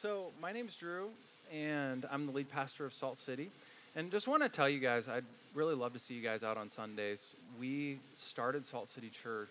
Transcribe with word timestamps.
So, 0.00 0.28
my 0.40 0.50
name's 0.50 0.76
Drew, 0.76 1.10
and 1.52 2.06
I'm 2.10 2.24
the 2.24 2.32
lead 2.32 2.50
pastor 2.50 2.86
of 2.86 2.94
Salt 2.94 3.18
City. 3.18 3.50
And 3.94 4.10
just 4.10 4.26
want 4.26 4.42
to 4.42 4.48
tell 4.48 4.66
you 4.66 4.80
guys, 4.80 5.08
I'd 5.08 5.26
really 5.54 5.74
love 5.74 5.92
to 5.92 5.98
see 5.98 6.14
you 6.14 6.22
guys 6.22 6.42
out 6.42 6.56
on 6.56 6.70
Sundays. 6.70 7.26
We 7.58 7.98
started 8.16 8.64
Salt 8.64 8.88
City 8.88 9.10
Church 9.10 9.50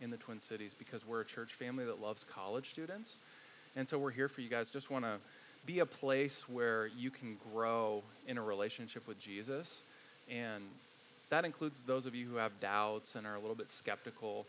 in 0.00 0.08
the 0.08 0.16
Twin 0.16 0.40
Cities 0.40 0.74
because 0.78 1.06
we're 1.06 1.20
a 1.20 1.24
church 1.26 1.52
family 1.52 1.84
that 1.84 2.00
loves 2.00 2.24
college 2.24 2.70
students. 2.70 3.18
And 3.76 3.86
so 3.86 3.98
we're 3.98 4.12
here 4.12 4.26
for 4.26 4.40
you 4.40 4.48
guys. 4.48 4.70
Just 4.70 4.90
want 4.90 5.04
to 5.04 5.16
be 5.66 5.80
a 5.80 5.86
place 5.86 6.48
where 6.48 6.86
you 6.86 7.10
can 7.10 7.36
grow 7.52 8.02
in 8.26 8.38
a 8.38 8.42
relationship 8.42 9.06
with 9.06 9.20
Jesus. 9.20 9.82
And 10.30 10.64
that 11.28 11.44
includes 11.44 11.82
those 11.82 12.06
of 12.06 12.14
you 12.14 12.26
who 12.26 12.36
have 12.36 12.58
doubts 12.58 13.16
and 13.16 13.26
are 13.26 13.34
a 13.34 13.38
little 13.40 13.54
bit 13.54 13.68
skeptical 13.68 14.46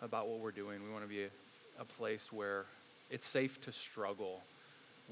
about 0.00 0.28
what 0.28 0.38
we're 0.38 0.50
doing. 0.50 0.82
We 0.82 0.90
want 0.90 1.04
to 1.04 1.10
be 1.10 1.24
a, 1.24 1.84
place 1.98 2.32
where 2.32 2.64
it's 3.10 3.26
safe 3.26 3.60
to 3.60 3.72
struggle 3.72 4.40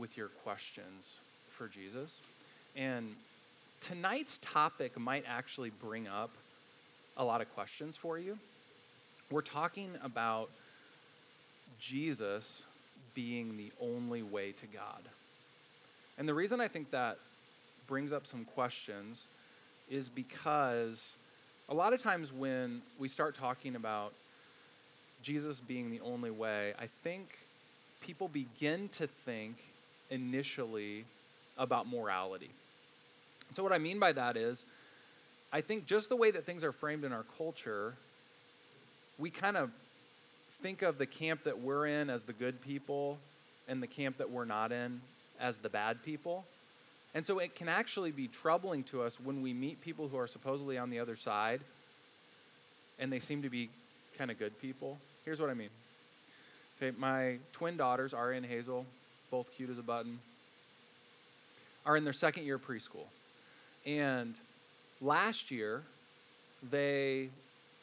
with 0.00 0.16
your 0.16 0.28
questions 0.28 1.14
for 1.50 1.68
Jesus. 1.68 2.18
And 2.74 3.14
tonight's 3.80 4.38
topic 4.38 4.98
might 4.98 5.24
actually 5.28 5.70
bring 5.70 6.08
up 6.08 6.30
a 7.16 7.24
lot 7.24 7.42
of 7.42 7.54
questions 7.54 7.96
for 7.96 8.18
you. 8.18 8.38
We're 9.30 9.42
talking 9.42 9.90
about 10.02 10.48
Jesus 11.78 12.62
being 13.14 13.56
the 13.56 13.70
only 13.80 14.22
way 14.22 14.52
to 14.52 14.66
God. 14.66 15.02
And 16.18 16.28
the 16.28 16.34
reason 16.34 16.60
I 16.60 16.68
think 16.68 16.90
that 16.90 17.18
brings 17.86 18.12
up 18.12 18.26
some 18.26 18.44
questions 18.44 19.26
is 19.90 20.08
because 20.08 21.12
a 21.68 21.74
lot 21.74 21.92
of 21.92 22.02
times 22.02 22.32
when 22.32 22.82
we 22.98 23.08
start 23.08 23.36
talking 23.36 23.76
about 23.76 24.12
Jesus 25.22 25.60
being 25.60 25.90
the 25.90 26.00
only 26.00 26.30
way, 26.30 26.72
I 26.78 26.86
think 27.02 27.38
people 28.00 28.28
begin 28.28 28.88
to 28.90 29.06
think 29.06 29.56
initially 30.10 31.04
about 31.56 31.88
morality. 31.88 32.50
So, 33.52 33.62
what 33.62 33.72
I 33.72 33.78
mean 33.78 33.98
by 33.98 34.12
that 34.12 34.36
is, 34.36 34.64
I 35.52 35.60
think 35.60 35.86
just 35.86 36.08
the 36.08 36.16
way 36.16 36.30
that 36.30 36.44
things 36.44 36.62
are 36.62 36.72
framed 36.72 37.04
in 37.04 37.12
our 37.12 37.24
culture, 37.36 37.94
we 39.18 39.30
kind 39.30 39.56
of 39.56 39.70
think 40.62 40.82
of 40.82 40.98
the 40.98 41.06
camp 41.06 41.44
that 41.44 41.60
we're 41.60 41.86
in 41.86 42.10
as 42.10 42.24
the 42.24 42.32
good 42.32 42.62
people 42.62 43.18
and 43.68 43.82
the 43.82 43.86
camp 43.86 44.18
that 44.18 44.30
we're 44.30 44.44
not 44.44 44.72
in 44.72 45.00
as 45.40 45.58
the 45.58 45.68
bad 45.68 46.02
people. 46.04 46.44
And 47.14 47.26
so 47.26 47.38
it 47.38 47.56
can 47.56 47.68
actually 47.68 48.12
be 48.12 48.28
troubling 48.28 48.84
to 48.84 49.02
us 49.02 49.18
when 49.18 49.42
we 49.42 49.52
meet 49.52 49.80
people 49.80 50.08
who 50.08 50.16
are 50.16 50.28
supposedly 50.28 50.78
on 50.78 50.90
the 50.90 51.00
other 51.00 51.16
side 51.16 51.60
and 52.98 53.12
they 53.12 53.18
seem 53.18 53.42
to 53.42 53.50
be 53.50 53.70
kind 54.16 54.30
of 54.30 54.38
good 54.38 54.60
people. 54.60 54.98
Here's 55.24 55.40
what 55.40 55.50
I 55.50 55.54
mean. 55.54 55.70
Okay, 56.80 56.96
my 56.96 57.38
twin 57.52 57.76
daughters, 57.76 58.14
Ari 58.14 58.36
and 58.36 58.46
Hazel, 58.46 58.86
both 59.30 59.50
cute 59.56 59.70
as 59.70 59.78
a 59.78 59.82
button, 59.82 60.18
are 61.86 61.96
in 61.96 62.04
their 62.04 62.12
second 62.12 62.44
year 62.44 62.56
of 62.56 62.66
preschool. 62.66 63.06
And 63.86 64.34
last 65.00 65.50
year, 65.50 65.82
they 66.70 67.30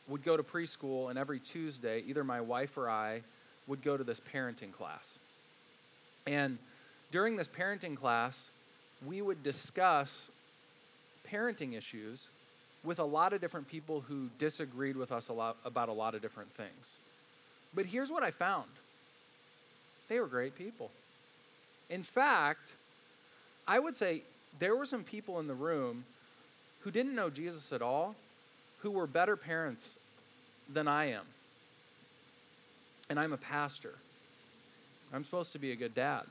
would 0.07 0.23
go 0.23 0.37
to 0.37 0.43
preschool, 0.43 1.09
and 1.09 1.17
every 1.17 1.39
Tuesday, 1.39 2.03
either 2.07 2.23
my 2.23 2.41
wife 2.41 2.77
or 2.77 2.89
I 2.89 3.21
would 3.67 3.81
go 3.81 3.97
to 3.97 4.03
this 4.03 4.19
parenting 4.19 4.71
class. 4.71 5.17
And 6.25 6.57
during 7.11 7.35
this 7.35 7.47
parenting 7.47 7.95
class, 7.95 8.47
we 9.05 9.21
would 9.21 9.43
discuss 9.43 10.29
parenting 11.31 11.77
issues 11.77 12.27
with 12.83 12.99
a 12.99 13.03
lot 13.03 13.33
of 13.33 13.41
different 13.41 13.67
people 13.67 14.01
who 14.07 14.29
disagreed 14.37 14.95
with 14.95 15.11
us 15.11 15.27
a 15.27 15.33
lot 15.33 15.57
about 15.65 15.89
a 15.89 15.93
lot 15.93 16.15
of 16.15 16.21
different 16.21 16.51
things. 16.53 16.97
But 17.73 17.85
here's 17.85 18.09
what 18.09 18.23
I 18.23 18.31
found. 18.31 18.69
They 20.07 20.19
were 20.19 20.27
great 20.27 20.57
people. 20.57 20.89
In 21.89 22.03
fact, 22.03 22.73
I 23.67 23.79
would 23.79 23.95
say 23.95 24.23
there 24.59 24.75
were 24.75 24.85
some 24.85 25.03
people 25.03 25.39
in 25.39 25.47
the 25.47 25.53
room 25.53 26.05
who 26.81 26.91
didn't 26.91 27.15
know 27.15 27.29
Jesus 27.29 27.71
at 27.71 27.81
all 27.81 28.15
who 28.79 28.91
were 28.91 29.07
better 29.07 29.35
parents 29.35 29.97
than 30.71 30.87
I 30.87 31.05
am. 31.05 31.25
And 33.09 33.19
I'm 33.19 33.33
a 33.33 33.37
pastor. 33.37 33.95
I'm 35.13 35.23
supposed 35.23 35.51
to 35.53 35.59
be 35.59 35.71
a 35.71 35.75
good 35.75 35.95
dad. 35.95 36.23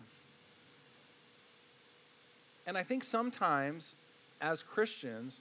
And 2.67 2.77
I 2.77 2.83
think 2.83 3.05
sometimes 3.05 3.95
as 4.41 4.63
Christians, 4.63 5.41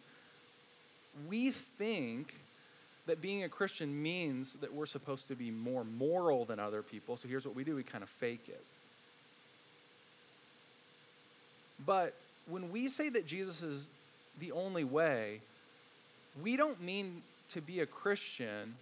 we 1.27 1.51
think 1.51 2.35
that 3.07 3.21
being 3.21 3.43
a 3.43 3.49
Christian 3.49 4.01
means 4.01 4.53
that 4.53 4.73
we're 4.73 4.85
supposed 4.85 5.27
to 5.27 5.35
be 5.35 5.51
more 5.51 5.83
moral 5.83 6.45
than 6.45 6.59
other 6.59 6.81
people. 6.81 7.17
So 7.17 7.27
here's 7.27 7.45
what 7.45 7.55
we 7.55 7.63
do 7.63 7.75
we 7.75 7.83
kind 7.83 8.03
of 8.03 8.09
fake 8.09 8.45
it. 8.47 8.63
But 11.83 12.13
when 12.47 12.71
we 12.71 12.89
say 12.89 13.09
that 13.09 13.25
Jesus 13.25 13.61
is 13.61 13.89
the 14.39 14.51
only 14.51 14.83
way, 14.83 15.41
we 16.41 16.57
don't 16.57 16.81
mean 16.81 17.21
to 17.49 17.61
be 17.61 17.79
a 17.79 17.85
Christian 17.85 18.75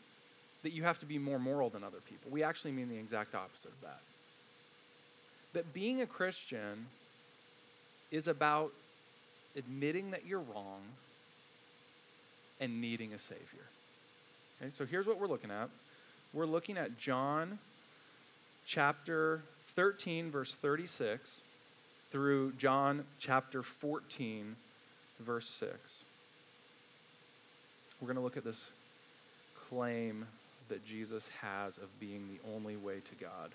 that 0.63 0.71
you 0.71 0.83
have 0.83 0.99
to 0.99 1.05
be 1.05 1.17
more 1.17 1.39
moral 1.39 1.69
than 1.69 1.83
other 1.83 1.99
people. 2.09 2.31
We 2.31 2.43
actually 2.43 2.71
mean 2.71 2.89
the 2.89 2.97
exact 2.97 3.35
opposite 3.35 3.71
of 3.71 3.81
that. 3.81 3.99
That 5.53 5.73
being 5.73 6.01
a 6.01 6.05
Christian 6.05 6.87
is 8.11 8.27
about 8.27 8.71
admitting 9.55 10.11
that 10.11 10.25
you're 10.25 10.39
wrong 10.39 10.81
and 12.59 12.81
needing 12.81 13.13
a 13.13 13.19
Savior. 13.19 13.67
Okay, 14.61 14.71
so 14.71 14.85
here's 14.85 15.05
what 15.05 15.19
we're 15.19 15.27
looking 15.27 15.51
at. 15.51 15.69
We're 16.33 16.45
looking 16.45 16.77
at 16.77 16.97
John 16.97 17.59
chapter 18.65 19.41
13, 19.75 20.31
verse 20.31 20.53
36, 20.53 21.41
through 22.13 22.53
John 22.59 23.05
chapter 23.17 23.63
14, 23.63 24.55
verse 25.19 25.49
6. 25.49 26.03
We're 27.99 28.05
going 28.05 28.17
to 28.17 28.21
look 28.21 28.37
at 28.37 28.43
this 28.43 28.69
claim 29.67 30.27
that 30.69 30.85
Jesus 30.85 31.27
has 31.41 31.79
of 31.79 31.99
being 31.99 32.27
the 32.29 32.53
only 32.53 32.75
way 32.75 32.99
to 32.99 33.15
God. 33.15 33.49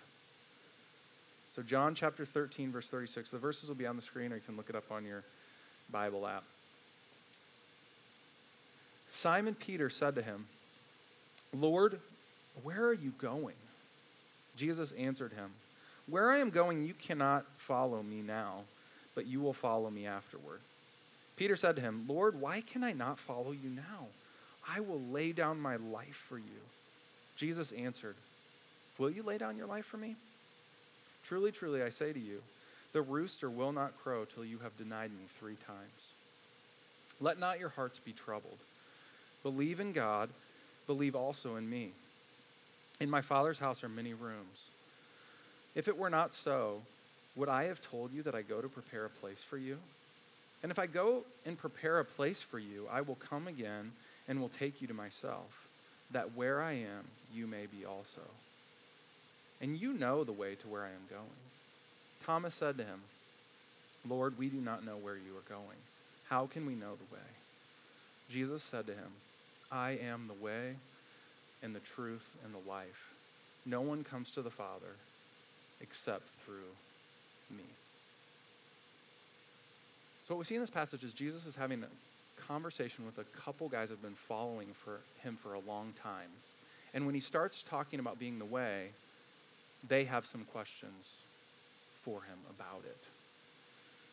So, 1.54 1.62
John 1.62 1.94
chapter 1.94 2.26
13, 2.26 2.72
verse 2.72 2.88
36. 2.88 3.30
The 3.30 3.38
verses 3.38 3.68
will 3.68 3.76
be 3.76 3.86
on 3.86 3.94
the 3.94 4.02
screen, 4.02 4.32
or 4.32 4.34
you 4.34 4.42
can 4.44 4.56
look 4.56 4.68
it 4.68 4.74
up 4.74 4.90
on 4.90 5.04
your 5.04 5.22
Bible 5.92 6.26
app. 6.26 6.42
Simon 9.08 9.54
Peter 9.54 9.88
said 9.88 10.16
to 10.16 10.22
him, 10.22 10.46
Lord, 11.54 12.00
where 12.64 12.84
are 12.86 12.92
you 12.92 13.12
going? 13.18 13.54
Jesus 14.56 14.90
answered 14.92 15.32
him, 15.34 15.52
Where 16.08 16.30
I 16.30 16.38
am 16.38 16.50
going, 16.50 16.84
you 16.84 16.94
cannot 16.94 17.44
follow 17.56 18.02
me 18.02 18.22
now, 18.22 18.62
but 19.14 19.26
you 19.26 19.40
will 19.40 19.52
follow 19.52 19.90
me 19.90 20.06
afterward. 20.06 20.60
Peter 21.36 21.54
said 21.54 21.76
to 21.76 21.82
him, 21.82 22.06
Lord, 22.08 22.40
why 22.40 22.62
can 22.62 22.82
I 22.82 22.92
not 22.92 23.18
follow 23.18 23.52
you 23.52 23.68
now? 23.68 24.06
I 24.68 24.80
will 24.80 25.00
lay 25.00 25.32
down 25.32 25.60
my 25.60 25.76
life 25.76 26.24
for 26.28 26.38
you. 26.38 26.60
Jesus 27.36 27.72
answered, 27.72 28.16
Will 28.98 29.10
you 29.10 29.22
lay 29.22 29.38
down 29.38 29.56
your 29.56 29.66
life 29.66 29.86
for 29.86 29.96
me? 29.96 30.16
Truly, 31.24 31.52
truly, 31.52 31.82
I 31.82 31.90
say 31.90 32.12
to 32.12 32.18
you, 32.18 32.42
the 32.92 33.02
rooster 33.02 33.48
will 33.48 33.72
not 33.72 33.96
crow 34.02 34.24
till 34.24 34.44
you 34.44 34.58
have 34.58 34.76
denied 34.76 35.10
me 35.10 35.24
three 35.38 35.56
times. 35.66 36.12
Let 37.20 37.38
not 37.38 37.60
your 37.60 37.68
hearts 37.68 37.98
be 37.98 38.12
troubled. 38.12 38.58
Believe 39.42 39.78
in 39.78 39.92
God, 39.92 40.30
believe 40.86 41.14
also 41.14 41.56
in 41.56 41.68
me. 41.68 41.90
In 42.98 43.10
my 43.10 43.20
Father's 43.20 43.58
house 43.58 43.84
are 43.84 43.88
many 43.88 44.14
rooms. 44.14 44.68
If 45.78 45.86
it 45.86 45.96
were 45.96 46.10
not 46.10 46.34
so, 46.34 46.82
would 47.36 47.48
I 47.48 47.66
have 47.66 47.80
told 47.80 48.12
you 48.12 48.24
that 48.24 48.34
I 48.34 48.42
go 48.42 48.60
to 48.60 48.68
prepare 48.68 49.04
a 49.04 49.10
place 49.10 49.44
for 49.44 49.56
you? 49.56 49.78
And 50.60 50.72
if 50.72 50.78
I 50.80 50.88
go 50.88 51.22
and 51.46 51.56
prepare 51.56 52.00
a 52.00 52.04
place 52.04 52.42
for 52.42 52.58
you, 52.58 52.88
I 52.90 53.00
will 53.00 53.14
come 53.14 53.46
again 53.46 53.92
and 54.26 54.40
will 54.40 54.48
take 54.48 54.82
you 54.82 54.88
to 54.88 54.92
myself, 54.92 55.68
that 56.10 56.34
where 56.34 56.60
I 56.60 56.72
am, 56.72 57.04
you 57.32 57.46
may 57.46 57.66
be 57.66 57.84
also. 57.84 58.22
And 59.60 59.80
you 59.80 59.92
know 59.92 60.24
the 60.24 60.32
way 60.32 60.56
to 60.56 60.66
where 60.66 60.82
I 60.82 60.88
am 60.88 61.06
going. 61.08 61.28
Thomas 62.26 62.54
said 62.54 62.76
to 62.78 62.84
him, 62.84 63.02
Lord, 64.08 64.36
we 64.36 64.48
do 64.48 64.60
not 64.60 64.84
know 64.84 64.96
where 64.96 65.14
you 65.14 65.36
are 65.36 65.48
going. 65.48 65.78
How 66.28 66.46
can 66.46 66.66
we 66.66 66.74
know 66.74 66.96
the 66.96 67.14
way? 67.14 67.22
Jesus 68.28 68.64
said 68.64 68.88
to 68.88 68.94
him, 68.94 69.12
I 69.70 69.90
am 69.90 70.26
the 70.26 70.44
way 70.44 70.74
and 71.62 71.72
the 71.72 71.80
truth 71.80 72.36
and 72.44 72.52
the 72.52 72.68
life. 72.68 73.14
No 73.64 73.80
one 73.80 74.02
comes 74.02 74.32
to 74.32 74.42
the 74.42 74.50
Father 74.50 74.96
except 75.80 76.28
through 76.44 76.74
me. 77.50 77.64
So, 80.26 80.34
what 80.34 80.40
we 80.40 80.44
see 80.44 80.54
in 80.56 80.60
this 80.60 80.70
passage 80.70 81.04
is 81.04 81.12
Jesus 81.12 81.46
is 81.46 81.56
having 81.56 81.82
a 81.82 82.42
conversation 82.46 83.06
with 83.06 83.18
a 83.18 83.24
couple 83.38 83.68
guys 83.68 83.90
have 83.90 84.02
been 84.02 84.14
following 84.14 84.68
for 84.84 85.00
him 85.22 85.36
for 85.36 85.54
a 85.54 85.60
long 85.60 85.92
time. 86.02 86.30
And 86.94 87.06
when 87.06 87.14
he 87.14 87.20
starts 87.20 87.62
talking 87.62 88.00
about 88.00 88.18
being 88.18 88.38
the 88.38 88.44
way, 88.44 88.88
they 89.86 90.04
have 90.04 90.26
some 90.26 90.44
questions 90.44 91.18
for 92.02 92.22
him 92.22 92.38
about 92.50 92.82
it. 92.84 92.98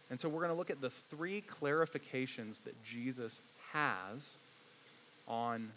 And 0.10 0.20
so 0.20 0.30
we're 0.30 0.42
going 0.42 0.52
to 0.52 0.58
look 0.58 0.70
at 0.70 0.82
the 0.82 0.90
three 0.90 1.42
clarifications 1.42 2.64
that 2.64 2.84
Jesus 2.84 3.40
has 3.74 4.34
on 5.28 5.72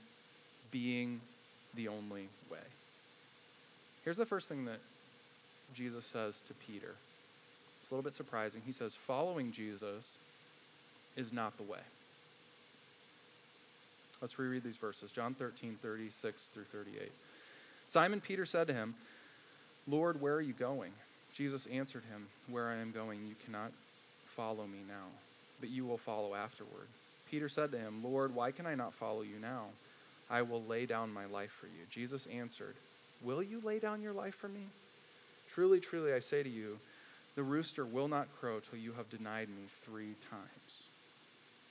being 0.71 1.21
the 1.75 1.89
only 1.89 2.29
way. 2.51 2.59
Here's 4.05 4.17
the 4.17 4.27
first 4.27 4.49
thing 4.49 4.67
that 4.67 4.81
Jesus 5.75 6.07
says 6.07 6.41
to 6.49 6.55
Peter 6.55 6.95
It's 7.83 7.91
a 7.91 7.95
little 7.95 8.03
bit 8.03 8.15
surprising. 8.15 8.63
He 8.65 8.73
says, 8.73 8.95
Following 8.95 9.53
Jesus 9.53 10.17
is 11.17 11.33
not 11.33 11.57
the 11.57 11.63
way. 11.63 11.81
Let's 14.21 14.39
reread 14.39 14.65
these 14.65 14.77
verses 14.77 15.13
John 15.13 15.35
13, 15.35 15.79
36 15.81 16.49
through 16.49 16.65
38. 16.65 17.13
Simon 17.87 18.21
Peter 18.21 18.45
said 18.45 18.67
to 18.67 18.75
him, 18.75 18.95
Lord, 19.87 20.21
where 20.21 20.35
are 20.35 20.43
you 20.43 20.53
going? 20.53 20.93
Jesus 21.35 21.67
answered 21.67 22.05
him, 22.11 22.27
Where 22.49 22.69
I 22.69 22.77
am 22.77 22.93
going, 22.93 23.27
you 23.27 23.35
cannot 23.45 23.73
follow 24.37 24.67
me 24.67 24.81
now, 24.87 25.07
but 25.61 25.71
you 25.71 25.87
will 25.87 25.99
follow 25.99 26.35
afterward. 26.35 26.89
Peter 27.31 27.49
said 27.49 27.73
to 27.73 27.79
him, 27.79 28.03
Lord, 28.05 28.35
why 28.35 28.51
can 28.51 28.67
I 28.67 28.75
not 28.75 28.95
follow 28.95 29.23
you 29.23 29.39
now? 29.41 29.67
I 30.31 30.43
will 30.43 30.63
lay 30.63 30.85
down 30.85 31.13
my 31.13 31.27
life 31.27 31.51
for 31.51 31.67
you. 31.67 31.85
Jesus 31.91 32.27
answered, 32.27 32.75
Will 33.23 33.43
you 33.43 33.61
lay 33.65 33.79
down 33.79 34.03
your 34.03 34.13
life 34.13 34.35
for 34.35 34.49
me? 34.49 34.67
Truly, 35.59 35.81
truly, 35.81 36.13
I 36.13 36.21
say 36.21 36.45
to 36.45 36.49
you, 36.49 36.79
the 37.35 37.43
rooster 37.43 37.85
will 37.85 38.07
not 38.07 38.29
crow 38.39 38.61
till 38.61 38.79
you 38.79 38.93
have 38.93 39.11
denied 39.11 39.49
me 39.49 39.65
three 39.85 40.15
times. 40.31 40.83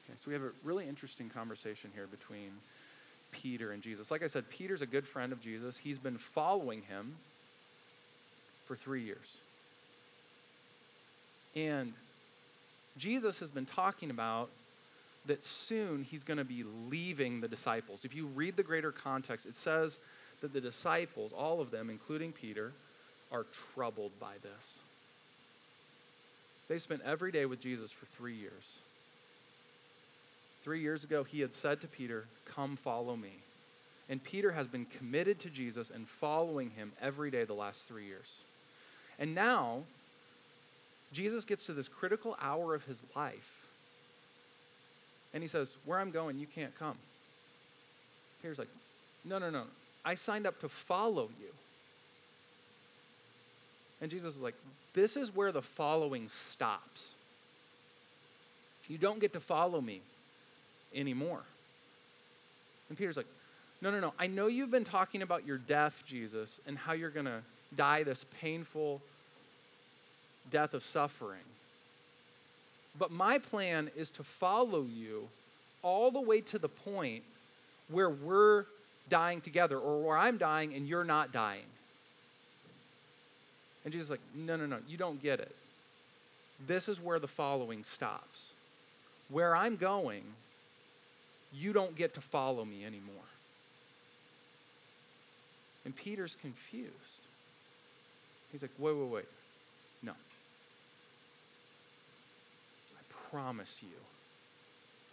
Okay, 0.03 0.17
so 0.17 0.23
we 0.27 0.33
have 0.33 0.43
a 0.43 0.51
really 0.61 0.85
interesting 0.85 1.29
conversation 1.29 1.91
here 1.95 2.05
between 2.05 2.49
Peter 3.31 3.71
and 3.71 3.81
Jesus. 3.81 4.11
Like 4.11 4.23
I 4.23 4.27
said, 4.27 4.49
Peter's 4.49 4.81
a 4.81 4.85
good 4.85 5.07
friend 5.07 5.31
of 5.31 5.39
Jesus. 5.39 5.77
He's 5.77 5.99
been 5.99 6.17
following 6.17 6.81
him 6.81 7.15
for 8.65 8.75
three 8.75 9.03
years. 9.03 9.37
And 11.55 11.93
Jesus 12.97 13.39
has 13.39 13.51
been 13.51 13.65
talking 13.65 14.09
about 14.09 14.49
that 15.27 15.45
soon 15.45 16.03
he's 16.03 16.25
going 16.25 16.39
to 16.39 16.43
be 16.43 16.65
leaving 16.89 17.39
the 17.39 17.47
disciples. 17.47 18.03
If 18.03 18.13
you 18.13 18.25
read 18.25 18.57
the 18.57 18.63
greater 18.63 18.91
context, 18.91 19.45
it 19.45 19.55
says 19.55 19.97
that 20.41 20.51
the 20.51 20.59
disciples, 20.59 21.31
all 21.31 21.61
of 21.61 21.71
them, 21.71 21.89
including 21.89 22.33
Peter, 22.33 22.73
are 23.31 23.45
troubled 23.73 24.19
by 24.19 24.33
this. 24.41 24.79
They 26.67 26.79
spent 26.79 27.01
every 27.05 27.31
day 27.31 27.45
with 27.45 27.61
Jesus 27.61 27.91
for 27.91 28.05
three 28.05 28.35
years. 28.35 28.79
Three 30.63 30.81
years 30.81 31.03
ago, 31.03 31.23
he 31.23 31.39
had 31.39 31.53
said 31.53 31.79
to 31.81 31.87
Peter, 31.87 32.25
Come 32.45 32.75
follow 32.75 33.15
me. 33.15 33.39
And 34.09 34.23
Peter 34.23 34.51
has 34.51 34.67
been 34.67 34.85
committed 34.85 35.39
to 35.39 35.49
Jesus 35.49 35.89
and 35.89 36.07
following 36.07 36.71
him 36.71 36.93
every 37.01 37.31
day 37.31 37.43
the 37.43 37.53
last 37.53 37.87
three 37.87 38.05
years. 38.05 38.39
And 39.19 39.33
now, 39.33 39.83
Jesus 41.13 41.45
gets 41.45 41.65
to 41.65 41.73
this 41.73 41.87
critical 41.87 42.37
hour 42.41 42.73
of 42.73 42.85
his 42.85 43.03
life. 43.15 43.65
And 45.33 45.41
he 45.41 45.47
says, 45.47 45.77
Where 45.85 45.99
I'm 45.99 46.11
going, 46.11 46.37
you 46.37 46.47
can't 46.47 46.77
come. 46.77 46.97
Peter's 48.41 48.59
like, 48.59 48.69
No, 49.23 49.39
no, 49.39 49.49
no. 49.49 49.63
I 50.03 50.15
signed 50.15 50.47
up 50.47 50.59
to 50.61 50.69
follow 50.69 51.29
you. 51.39 51.53
And 54.01 54.11
Jesus 54.11 54.35
is 54.35 54.41
like, 54.41 54.55
This 54.93 55.17
is 55.17 55.35
where 55.35 55.51
the 55.51 55.61
following 55.61 56.29
stops. 56.29 57.13
You 58.87 58.97
don't 58.97 59.19
get 59.19 59.33
to 59.33 59.39
follow 59.39 59.81
me 59.81 60.01
anymore. 60.95 61.41
And 62.89 62.97
Peter's 62.97 63.17
like, 63.17 63.27
No, 63.81 63.91
no, 63.91 63.99
no. 63.99 64.13
I 64.19 64.27
know 64.27 64.47
you've 64.47 64.71
been 64.71 64.85
talking 64.85 65.21
about 65.21 65.45
your 65.45 65.57
death, 65.57 66.03
Jesus, 66.05 66.59
and 66.67 66.77
how 66.77 66.93
you're 66.93 67.09
going 67.09 67.25
to 67.25 67.41
die 67.75 68.03
this 68.03 68.25
painful 68.39 69.01
death 70.49 70.73
of 70.73 70.83
suffering. 70.83 71.41
But 72.97 73.11
my 73.11 73.37
plan 73.37 73.91
is 73.95 74.09
to 74.11 74.23
follow 74.23 74.83
you 74.83 75.27
all 75.83 76.11
the 76.11 76.21
way 76.21 76.41
to 76.41 76.57
the 76.57 76.69
point 76.69 77.23
where 77.89 78.09
we're 78.09 78.65
dying 79.09 79.41
together, 79.41 79.77
or 79.77 80.01
where 80.01 80.17
I'm 80.17 80.37
dying 80.37 80.73
and 80.73 80.87
you're 80.87 81.03
not 81.03 81.31
dying. 81.31 81.65
And 83.87 83.93
Jesus 83.93 84.07
is 84.07 84.11
like, 84.11 84.19
No, 84.35 84.57
no, 84.57 84.65
no, 84.65 84.79
you 84.85 84.97
don't 84.97 85.23
get 85.23 85.39
it. 85.39 85.55
This 86.67 86.89
is 86.89 86.99
where 86.99 87.19
the 87.19 87.27
following 87.27 87.85
stops. 87.85 88.49
Where 89.29 89.55
I'm 89.55 89.77
going, 89.77 90.23
you 91.53 91.71
don't 91.71 91.95
get 91.95 92.13
to 92.15 92.19
follow 92.19 92.65
me 92.65 92.83
anymore. 92.83 93.23
And 95.85 95.95
Peter's 95.95 96.35
confused. 96.41 96.91
He's 98.51 98.61
like, 98.61 98.71
wait, 98.77 98.93
wait, 98.93 99.09
wait. 99.09 99.25
No. 100.03 100.11
I 102.91 103.29
promise 103.31 103.79
you, 103.81 103.95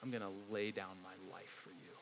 I'm 0.03 0.11
going 0.11 0.25
to 0.25 0.53
lay 0.53 0.73
down 0.73 0.97
my 1.05 1.33
life 1.33 1.61
for 1.63 1.71
you. 1.71 1.95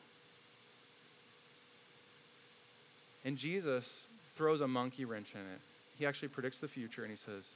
And 3.23 3.37
Jesus 3.37 4.05
throws 4.35 4.59
a 4.59 4.67
monkey 4.67 5.05
wrench 5.05 5.35
in 5.35 5.41
it. 5.41 5.61
He 5.97 6.05
actually 6.05 6.29
predicts 6.29 6.59
the 6.59 6.67
future 6.67 7.03
and 7.03 7.11
he 7.11 7.17
says, 7.17 7.51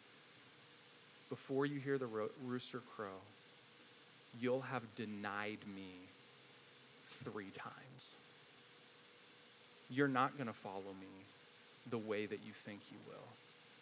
Before 1.29 1.65
you 1.65 1.79
hear 1.79 1.97
the 1.97 2.05
ro- 2.05 2.29
rooster 2.45 2.81
crow, 2.95 3.21
you'll 4.39 4.61
have 4.61 4.83
denied 4.95 5.59
me 5.75 5.91
three 7.07 7.51
times. 7.57 8.13
You're 9.89 10.07
not 10.07 10.37
going 10.37 10.47
to 10.47 10.53
follow 10.53 10.93
me 10.99 11.07
the 11.89 11.97
way 11.97 12.25
that 12.25 12.39
you 12.45 12.53
think 12.65 12.81
you 12.91 12.97
will. 13.07 13.27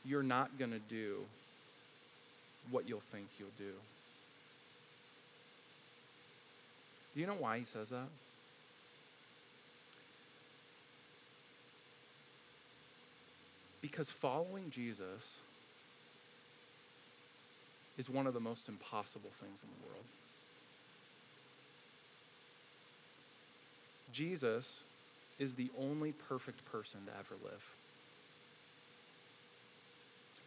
You're 0.06 0.24
not 0.24 0.58
going 0.60 0.72
to 0.72 0.80
do 0.80 1.18
what 2.70 2.88
you'll 2.88 3.00
think 3.00 3.28
you'll 3.40 3.50
do. 3.58 3.74
Do 7.14 7.22
you 7.22 7.28
know 7.28 7.34
why 7.34 7.60
he 7.60 7.66
says 7.66 7.90
that? 7.90 8.08
Because 13.86 14.10
following 14.10 14.72
Jesus 14.72 15.38
is 18.00 18.10
one 18.10 18.26
of 18.26 18.34
the 18.34 18.40
most 18.40 18.68
impossible 18.68 19.30
things 19.40 19.60
in 19.62 19.70
the 19.70 19.88
world. 19.88 20.06
Jesus 24.12 24.82
is 25.38 25.54
the 25.54 25.70
only 25.80 26.14
perfect 26.14 26.66
person 26.66 27.02
to 27.06 27.12
ever 27.12 27.36
live. 27.44 27.62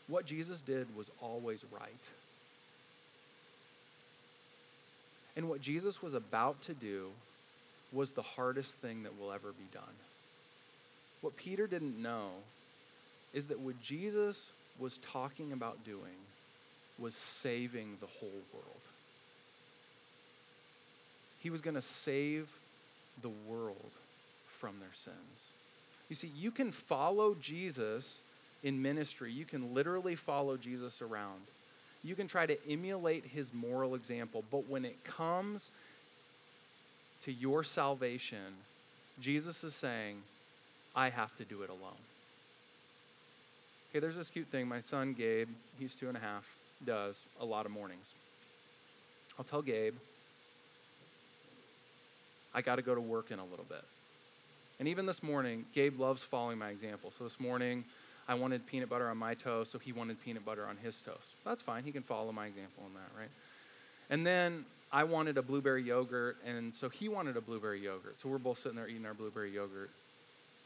What 0.08 0.26
Jesus 0.26 0.60
did 0.60 0.96
was 0.96 1.08
always 1.22 1.64
right. 1.70 1.92
And 5.36 5.48
what 5.48 5.60
Jesus 5.60 6.02
was 6.02 6.14
about 6.14 6.60
to 6.62 6.74
do 6.74 7.10
was 7.92 8.10
the 8.10 8.22
hardest 8.22 8.74
thing 8.78 9.04
that 9.04 9.16
will 9.16 9.30
ever 9.30 9.52
be 9.52 9.68
done. 9.72 9.94
What 11.20 11.36
Peter 11.36 11.68
didn't 11.68 12.02
know 12.02 12.30
is 13.32 13.46
that 13.46 13.60
what 13.60 13.80
Jesus 13.82 14.50
was 14.78 14.98
talking 14.98 15.52
about 15.52 15.84
doing 15.84 16.18
was 16.98 17.14
saving 17.14 17.96
the 18.00 18.06
whole 18.06 18.42
world. 18.52 18.64
He 21.40 21.50
was 21.50 21.60
going 21.60 21.74
to 21.74 21.82
save 21.82 22.48
the 23.22 23.30
world 23.48 23.90
from 24.58 24.80
their 24.80 24.92
sins. 24.92 25.52
You 26.08 26.16
see, 26.16 26.30
you 26.36 26.50
can 26.50 26.72
follow 26.72 27.36
Jesus 27.40 28.20
in 28.64 28.82
ministry, 28.82 29.32
you 29.32 29.44
can 29.44 29.72
literally 29.72 30.16
follow 30.16 30.56
Jesus 30.56 31.00
around. 31.00 31.42
You 32.02 32.14
can 32.14 32.26
try 32.26 32.46
to 32.46 32.56
emulate 32.68 33.24
his 33.26 33.52
moral 33.52 33.94
example, 33.94 34.44
but 34.50 34.68
when 34.68 34.84
it 34.84 35.04
comes 35.04 35.70
to 37.22 37.32
your 37.32 37.64
salvation, 37.64 38.54
Jesus 39.20 39.64
is 39.64 39.74
saying, 39.74 40.22
I 40.94 41.10
have 41.10 41.36
to 41.36 41.44
do 41.44 41.62
it 41.62 41.70
alone. 41.70 42.02
Okay, 43.90 44.00
there's 44.00 44.16
this 44.16 44.28
cute 44.28 44.48
thing 44.48 44.68
my 44.68 44.82
son 44.82 45.14
Gabe, 45.14 45.48
he's 45.78 45.94
two 45.94 46.08
and 46.08 46.16
a 46.16 46.20
half, 46.20 46.44
does 46.84 47.24
a 47.40 47.44
lot 47.44 47.64
of 47.64 47.72
mornings. 47.72 48.12
I'll 49.38 49.46
tell 49.46 49.62
Gabe, 49.62 49.94
I 52.54 52.60
got 52.60 52.76
to 52.76 52.82
go 52.82 52.94
to 52.94 53.00
work 53.00 53.30
in 53.30 53.38
a 53.38 53.44
little 53.44 53.64
bit. 53.66 53.84
And 54.78 54.88
even 54.88 55.06
this 55.06 55.22
morning, 55.22 55.64
Gabe 55.74 55.98
loves 55.98 56.22
following 56.22 56.58
my 56.58 56.68
example. 56.68 57.12
So 57.16 57.24
this 57.24 57.40
morning, 57.40 57.84
I 58.28 58.34
wanted 58.34 58.66
peanut 58.66 58.90
butter 58.90 59.08
on 59.08 59.16
my 59.16 59.32
toast, 59.32 59.72
so 59.72 59.78
he 59.78 59.92
wanted 59.92 60.22
peanut 60.22 60.44
butter 60.44 60.66
on 60.66 60.76
his 60.76 61.00
toast. 61.00 61.34
That's 61.46 61.62
fine. 61.62 61.82
He 61.82 61.90
can 61.90 62.02
follow 62.02 62.30
my 62.30 62.46
example 62.46 62.84
in 62.86 62.94
that, 62.94 63.18
right? 63.18 63.30
And 64.10 64.26
then 64.26 64.66
I 64.92 65.04
wanted 65.04 65.38
a 65.38 65.42
blueberry 65.42 65.82
yogurt, 65.82 66.36
and 66.46 66.74
so 66.74 66.90
he 66.90 67.08
wanted 67.08 67.38
a 67.38 67.40
blueberry 67.40 67.80
yogurt. 67.80 68.20
So 68.20 68.28
we're 68.28 68.36
both 68.36 68.58
sitting 68.58 68.76
there 68.76 68.86
eating 68.86 69.06
our 69.06 69.14
blueberry 69.14 69.50
yogurt 69.50 69.90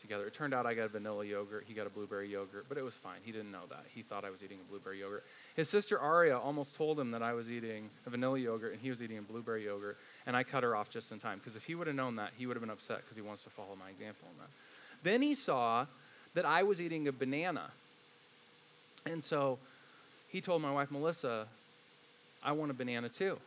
together. 0.03 0.27
It 0.27 0.35
turned 0.35 0.53
out 0.53 0.67
I 0.67 0.75
got 0.75 0.85
a 0.85 0.89
vanilla 0.89 1.25
yogurt, 1.25 1.65
he 1.67 1.73
got 1.73 1.87
a 1.87 1.91
blueberry 1.91 2.29
yogurt, 2.29 2.67
but 2.69 2.77
it 2.77 2.85
was 2.85 2.95
fine. 2.95 3.21
He 3.25 3.33
didn't 3.33 3.53
know 3.53 3.65
that. 3.71 3.85
He 3.95 4.03
thought 4.03 4.25
I 4.25 4.31
was 4.31 4.43
eating 4.45 4.59
a 4.61 4.71
blueberry 4.71 5.01
yogurt. 5.01 5.25
His 5.57 5.71
sister 5.71 5.99
Aria 5.99 6.39
almost 6.39 6.75
told 6.75 7.01
him 7.01 7.13
that 7.13 7.23
I 7.23 7.33
was 7.33 7.51
eating 7.51 7.89
a 8.07 8.11
vanilla 8.11 8.39
yogurt 8.39 8.73
and 8.73 8.83
he 8.83 8.91
was 8.91 9.03
eating 9.03 9.17
a 9.17 9.23
blueberry 9.23 9.65
yogurt, 9.65 9.97
and 10.27 10.37
I 10.37 10.43
cut 10.43 10.63
her 10.63 10.77
off 10.77 10.91
just 10.91 11.13
in 11.13 11.19
time 11.19 11.39
because 11.39 11.57
if 11.57 11.65
he 11.65 11.75
would 11.75 11.87
have 11.87 11.97
known 11.97 12.17
that, 12.17 12.33
he 12.37 12.47
would 12.47 12.57
have 12.57 12.63
been 12.63 12.71
upset 12.71 12.99
because 12.99 13.17
he 13.17 13.23
wants 13.23 13.43
to 13.45 13.51
follow 13.51 13.77
my 13.79 13.89
example 13.89 14.29
on 14.29 14.35
that. 14.41 14.51
Then 15.03 15.23
he 15.23 15.35
saw 15.35 15.87
that 16.35 16.45
I 16.45 16.63
was 16.63 16.81
eating 16.81 17.09
a 17.09 17.13
banana. 17.13 17.71
And 19.07 19.25
so 19.25 19.59
he 20.29 20.41
told 20.41 20.63
my 20.63 20.73
wife 20.73 20.91
Melissa, 20.91 21.47
I 22.45 22.53
want 22.53 22.71
a 22.71 22.75
banana 22.75 23.09
too. 23.09 23.39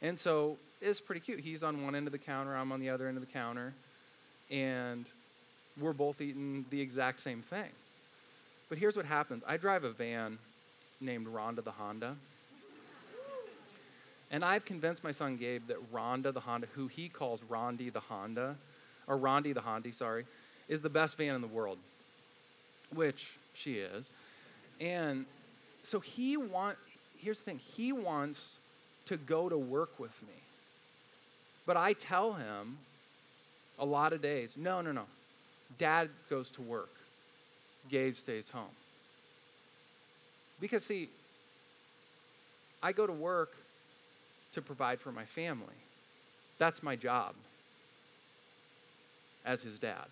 And 0.00 0.18
so 0.18 0.56
it's 0.80 1.00
pretty 1.00 1.20
cute. 1.20 1.40
He's 1.40 1.62
on 1.62 1.84
one 1.84 1.94
end 1.94 2.06
of 2.06 2.12
the 2.12 2.18
counter, 2.18 2.56
I'm 2.56 2.72
on 2.72 2.80
the 2.80 2.90
other 2.90 3.08
end 3.08 3.16
of 3.16 3.26
the 3.26 3.32
counter 3.32 3.74
and 4.50 5.06
we're 5.80 5.92
both 5.92 6.20
eating 6.20 6.64
the 6.70 6.80
exact 6.80 7.20
same 7.20 7.42
thing. 7.42 7.70
But 8.68 8.78
here's 8.78 8.96
what 8.96 9.06
happens 9.06 9.42
I 9.46 9.56
drive 9.56 9.84
a 9.84 9.90
van 9.90 10.38
named 11.00 11.26
Rhonda 11.26 11.62
the 11.62 11.72
Honda. 11.72 12.16
And 14.30 14.44
I've 14.44 14.66
convinced 14.66 15.02
my 15.02 15.10
son 15.10 15.38
Gabe 15.38 15.68
that 15.68 15.92
Rhonda 15.92 16.34
the 16.34 16.40
Honda, 16.40 16.66
who 16.74 16.86
he 16.86 17.08
calls 17.08 17.42
Rondi 17.44 17.90
the 17.90 18.00
Honda, 18.00 18.56
or 19.06 19.16
Rondi 19.16 19.54
the 19.54 19.62
Honda, 19.62 19.90
sorry, 19.92 20.26
is 20.68 20.82
the 20.82 20.90
best 20.90 21.16
van 21.16 21.34
in 21.34 21.40
the 21.40 21.46
world, 21.46 21.78
which 22.94 23.30
she 23.54 23.78
is. 23.78 24.12
And 24.80 25.24
so 25.82 26.00
he 26.00 26.36
want 26.36 26.76
here's 27.18 27.38
the 27.38 27.44
thing, 27.44 27.60
he 27.76 27.92
wants 27.92 28.56
to 29.06 29.16
go 29.16 29.48
to 29.48 29.58
work 29.58 29.98
with 29.98 30.22
me. 30.22 30.34
But 31.66 31.76
I 31.76 31.92
tell 31.92 32.34
him 32.34 32.78
a 33.78 33.84
lot 33.84 34.12
of 34.12 34.22
days, 34.22 34.56
no, 34.56 34.80
no, 34.80 34.92
no. 34.92 35.04
Dad 35.78 36.10
goes 36.28 36.50
to 36.52 36.62
work. 36.62 36.90
Gabe 37.88 38.16
stays 38.16 38.50
home. 38.50 38.74
Because 40.60 40.84
see, 40.84 41.08
I 42.82 42.92
go 42.92 43.06
to 43.06 43.12
work 43.12 43.56
to 44.52 44.62
provide 44.62 45.00
for 45.00 45.12
my 45.12 45.24
family. 45.24 45.66
That's 46.58 46.82
my 46.82 46.96
job 46.96 47.34
as 49.44 49.62
his 49.62 49.78
dad, 49.78 50.06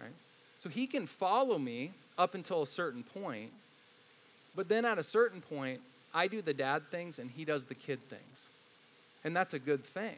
right? 0.00 0.12
So 0.60 0.68
he 0.68 0.86
can 0.86 1.06
follow 1.06 1.58
me 1.58 1.92
up 2.16 2.34
until 2.34 2.62
a 2.62 2.66
certain 2.66 3.02
point, 3.02 3.50
but 4.54 4.68
then 4.68 4.84
at 4.84 4.98
a 4.98 5.02
certain 5.02 5.40
point, 5.40 5.80
I 6.14 6.28
do 6.28 6.40
the 6.40 6.54
dad 6.54 6.90
things 6.90 7.18
and 7.18 7.30
he 7.30 7.44
does 7.44 7.66
the 7.66 7.74
kid 7.74 8.00
things. 8.08 8.48
And 9.24 9.36
that's 9.36 9.52
a 9.52 9.58
good 9.58 9.84
thing. 9.84 10.16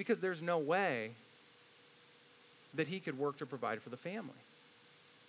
Because 0.00 0.18
there's 0.18 0.40
no 0.40 0.56
way 0.56 1.10
that 2.72 2.88
he 2.88 3.00
could 3.00 3.18
work 3.18 3.36
to 3.36 3.44
provide 3.44 3.82
for 3.82 3.90
the 3.90 3.98
family. 3.98 4.40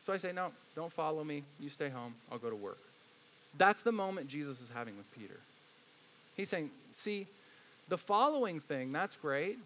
So 0.01 0.13
I 0.13 0.17
say, 0.17 0.31
No, 0.31 0.53
don't 0.77 0.93
follow 0.93 1.25
me. 1.25 1.43
You 1.59 1.67
stay 1.67 1.89
home. 1.89 2.13
I'll 2.31 2.37
go 2.37 2.49
to 2.49 2.55
work. 2.55 2.77
That's 3.57 3.81
the 3.81 3.91
moment 3.91 4.29
Jesus 4.29 4.61
is 4.61 4.69
having 4.73 4.95
with 4.95 5.13
Peter. 5.13 5.41
He's 6.37 6.47
saying, 6.47 6.69
See, 6.93 7.27
the 7.89 7.97
following 7.97 8.61
thing, 8.61 8.93
that's 8.93 9.17
great. 9.17 9.59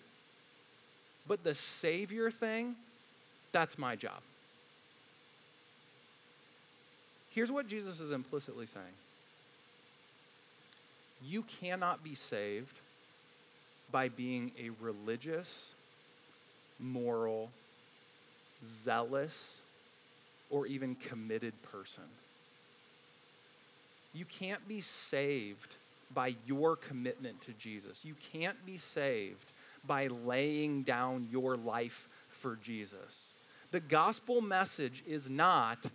But 1.28 1.44
the 1.44 1.54
Savior 1.54 2.32
thing, 2.32 2.74
that's 3.52 3.78
my 3.78 3.96
job. 3.96 4.22
Here's 7.30 7.52
what 7.52 7.68
Jesus 7.68 8.00
is 8.00 8.10
implicitly 8.10 8.66
saying 8.66 8.96
You 11.22 11.44
cannot 11.44 12.04
be 12.04 12.16
saved 12.16 12.80
by 13.96 14.10
being 14.10 14.52
a 14.60 14.70
religious, 14.84 15.72
moral, 16.82 17.50
zealous, 18.62 19.56
or 20.50 20.68
even 20.68 20.96
committed 20.96 21.54
person. 21.72 22.04
You 24.14 24.26
can't 24.26 24.68
be 24.68 24.82
saved 24.82 25.76
by 26.14 26.36
your 26.46 26.76
commitment 26.76 27.42
to 27.44 27.54
Jesus. 27.54 28.04
You 28.04 28.16
can't 28.34 28.66
be 28.66 28.76
saved 28.76 29.46
by 29.88 30.08
laying 30.08 30.84
down 30.84 31.30
your 31.32 31.56
life 31.56 32.10
for 32.32 32.58
Jesus. 32.62 33.32
The 33.72 33.80
gospel 33.80 34.42
message 34.42 35.04
is 35.08 35.30
not 35.30 35.86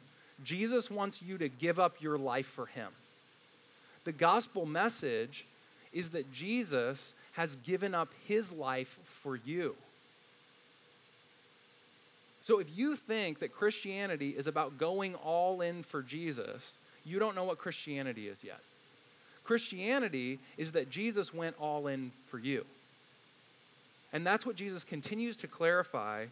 Jesus 0.43 0.91
wants 0.91 1.21
you 1.21 1.37
to 1.37 1.51
give 1.51 1.79
up 1.79 2.01
your 2.01 2.17
life 2.17 2.47
for 2.47 2.65
him. 2.65 2.93
The 4.05 4.13
gospel 4.13 4.65
message 4.65 5.45
is 5.93 6.09
that 6.11 6.33
Jesus 6.33 7.13
has 7.33 7.57
given 7.57 7.95
up 7.95 8.09
his 8.27 8.53
life 8.53 8.99
for 9.05 9.37
you. 9.37 9.77
So 12.41 12.59
if 12.59 12.67
you 12.77 12.97
think 12.97 13.39
that 13.41 13.53
Christianity 13.53 14.31
is 14.31 14.47
about 14.47 14.79
going 14.79 15.15
all 15.15 15.61
in 15.61 15.83
for 15.83 16.03
Jesus, 16.03 16.77
you 17.05 17.19
don't 17.19 17.37
know 17.37 17.45
what 17.45 17.59
Christianity 17.59 18.29
is 18.29 18.43
yet. 18.43 18.61
Christianity 19.45 20.39
is 20.57 20.73
that 20.73 20.91
Jesus 20.91 21.35
went 21.35 21.57
all 21.61 21.87
in 21.87 22.13
for 22.29 22.39
you. 22.39 22.65
And 24.13 24.27
that's 24.27 24.45
what 24.45 24.57
Jesus 24.57 24.85
continues 24.85 25.37
to 25.39 25.47
clarify 25.47 26.27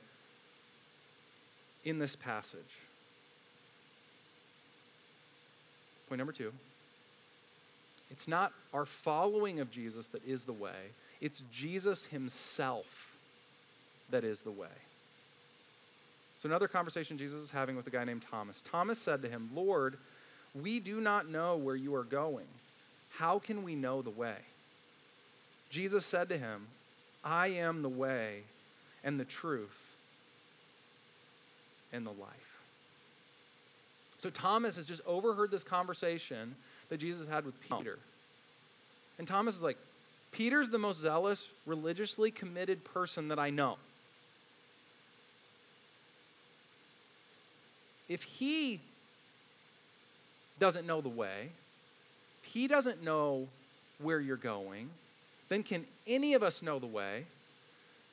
in 1.85 1.99
this 1.99 2.17
passage. 2.17 2.61
Point 6.09 6.19
number 6.19 6.33
two 6.33 6.53
it's 8.11 8.29
not 8.29 8.53
our 8.73 8.87
following 8.87 9.61
of 9.61 9.71
Jesus 9.71 10.09
that 10.09 10.25
is 10.27 10.45
the 10.45 10.53
way, 10.53 10.93
it's 11.21 11.43
Jesus 11.53 12.07
himself 12.07 13.17
that 14.11 14.25
is 14.25 14.43
the 14.43 14.51
way. 14.51 14.69
So, 16.41 16.49
another 16.49 16.69
conversation 16.69 17.19
Jesus 17.19 17.43
is 17.43 17.51
having 17.51 17.77
with 17.77 17.87
a 17.87 17.91
guy 17.91 18.05
named 18.05 18.23
Thomas. 18.31 18.61
Thomas 18.61 18.99
said 18.99 19.23
to 19.23 19.29
him, 19.29 19.51
Lord, 19.55 19.99
we 20.55 20.79
do 20.79 21.01
not 21.01 21.29
know 21.29 21.57
where 21.57 21.75
you 21.75 21.95
are 21.95 22.05
going. 22.05 22.47
How 23.17 23.39
can 23.39 23.65
we 23.65 23.75
know 23.75 24.03
the 24.03 24.11
way? 24.11 24.37
Jesus 25.71 26.07
said 26.07 26.29
to 26.29 26.39
him, 26.39 26.69
I 27.25 27.49
am 27.49 27.83
the 27.83 27.89
way 27.89 28.43
and 29.03 29.19
the 29.19 29.25
truth 29.25 29.97
and 31.93 32.07
the 32.07 32.11
life. 32.11 32.61
So 34.21 34.31
Thomas 34.31 34.77
has 34.77 34.87
just 34.87 35.03
overheard 35.07 35.51
this 35.51 35.65
conversation 35.65 36.55
that 36.89 36.99
Jesus 36.99 37.29
had 37.29 37.45
with 37.45 37.55
oh. 37.71 37.79
Peter. 37.79 37.99
And 39.19 39.27
Thomas 39.27 39.57
is 39.57 39.63
like, 39.63 39.79
Peter's 40.33 40.69
the 40.69 40.79
most 40.79 41.01
zealous, 41.01 41.49
religiously 41.67 42.31
committed 42.31 42.85
person 42.85 43.29
that 43.29 43.39
I 43.39 43.51
know. 43.51 43.77
If 48.09 48.23
he 48.23 48.81
doesn't 50.59 50.87
know 50.87 51.01
the 51.01 51.09
way, 51.09 51.51
he 52.43 52.67
doesn't 52.67 53.03
know 53.03 53.49
where 54.01 54.21
you're 54.21 54.37
going, 54.37 54.91
then 55.49 55.63
can 55.63 55.85
any 56.07 56.35
of 56.35 56.43
us 56.43 56.63
know 56.63 56.79
the 56.79 56.87
way? 56.87 57.25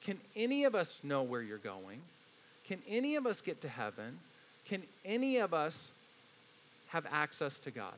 Can 0.03 0.19
any 0.35 0.65
of 0.65 0.75
us 0.75 0.99
know 1.03 1.23
where 1.23 1.41
you're 1.41 1.57
going? 1.57 2.01
Can 2.67 2.79
any 2.87 3.15
of 3.15 3.25
us 3.25 3.41
get 3.41 3.61
to 3.61 3.69
heaven? 3.69 4.19
Can 4.67 4.83
any 5.03 5.37
of 5.37 5.53
us 5.53 5.91
have 6.89 7.05
access 7.11 7.59
to 7.59 7.71
God? 7.71 7.93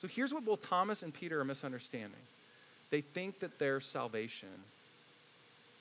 So 0.00 0.08
here's 0.08 0.32
what 0.32 0.44
both 0.44 0.68
Thomas 0.68 1.02
and 1.02 1.12
Peter 1.12 1.40
are 1.40 1.44
misunderstanding 1.44 2.20
they 2.90 3.00
think 3.02 3.40
that 3.40 3.58
their 3.58 3.80
salvation 3.80 4.48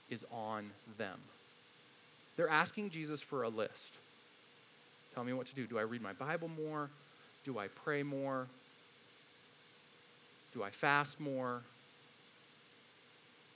is 0.10 0.26
on 0.32 0.72
them. 0.98 1.20
They're 2.36 2.50
asking 2.50 2.90
Jesus 2.90 3.22
for 3.22 3.44
a 3.44 3.50
list. 3.50 3.94
Tell 5.14 5.24
me 5.24 5.34
what 5.34 5.48
to 5.48 5.56
do. 5.56 5.66
Do 5.66 5.80
I 5.80 5.84
read 5.84 6.02
my 6.02 6.14
Bible 6.14 6.50
more? 6.50 6.90
Do 7.46 7.58
I 7.58 7.68
pray 7.68 8.04
more? 8.04 8.48
Do 10.54 10.64
I 10.64 10.70
fast 10.70 11.20
more? 11.20 11.62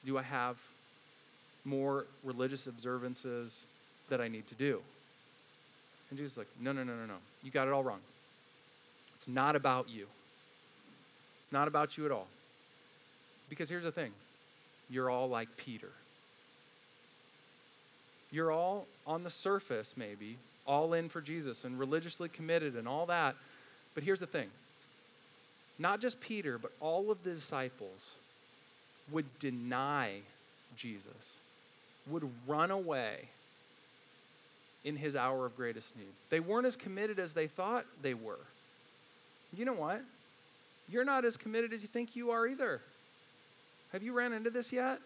Do 0.05 0.17
I 0.17 0.23
have 0.23 0.57
more 1.65 2.05
religious 2.23 2.67
observances 2.67 3.63
that 4.09 4.21
I 4.21 4.27
need 4.27 4.47
to 4.47 4.55
do? 4.55 4.81
And 6.09 6.17
Jesus 6.17 6.33
is 6.33 6.37
like, 6.37 6.47
no, 6.59 6.71
no, 6.71 6.83
no, 6.83 6.95
no, 6.95 7.05
no. 7.05 7.17
You 7.43 7.51
got 7.51 7.67
it 7.67 7.73
all 7.73 7.83
wrong. 7.83 7.99
It's 9.15 9.27
not 9.27 9.55
about 9.55 9.89
you. 9.89 10.07
Not 11.51 11.67
about 11.67 11.97
you 11.97 12.05
at 12.05 12.11
all. 12.11 12.27
Because 13.49 13.69
here's 13.69 13.83
the 13.83 13.91
thing 13.91 14.11
you're 14.89 15.09
all 15.09 15.29
like 15.29 15.57
Peter. 15.57 15.91
You're 18.31 18.51
all 18.51 18.87
on 19.05 19.23
the 19.23 19.29
surface, 19.29 19.95
maybe, 19.97 20.37
all 20.65 20.93
in 20.93 21.09
for 21.09 21.19
Jesus 21.19 21.65
and 21.65 21.77
religiously 21.77 22.29
committed 22.29 22.75
and 22.75 22.87
all 22.87 23.05
that. 23.07 23.35
But 23.93 24.03
here's 24.03 24.21
the 24.21 24.27
thing 24.27 24.49
not 25.77 25.99
just 25.99 26.21
Peter, 26.21 26.57
but 26.57 26.71
all 26.79 27.11
of 27.11 27.23
the 27.23 27.31
disciples 27.31 28.15
would 29.11 29.39
deny 29.39 30.21
Jesus, 30.77 31.37
would 32.07 32.29
run 32.47 32.71
away 32.71 33.29
in 34.83 34.95
his 34.95 35.15
hour 35.15 35.45
of 35.45 35.55
greatest 35.55 35.95
need. 35.97 36.13
They 36.29 36.39
weren't 36.39 36.65
as 36.65 36.75
committed 36.75 37.19
as 37.19 37.33
they 37.33 37.47
thought 37.47 37.85
they 38.01 38.13
were. 38.13 38.39
You 39.55 39.65
know 39.65 39.73
what? 39.73 40.01
You're 40.89 41.05
not 41.05 41.25
as 41.25 41.37
committed 41.37 41.73
as 41.73 41.81
you 41.81 41.87
think 41.87 42.15
you 42.15 42.31
are 42.31 42.47
either. 42.47 42.81
Have 43.91 44.03
you 44.03 44.13
ran 44.13 44.33
into 44.33 44.49
this 44.49 44.71
yet? 44.71 44.99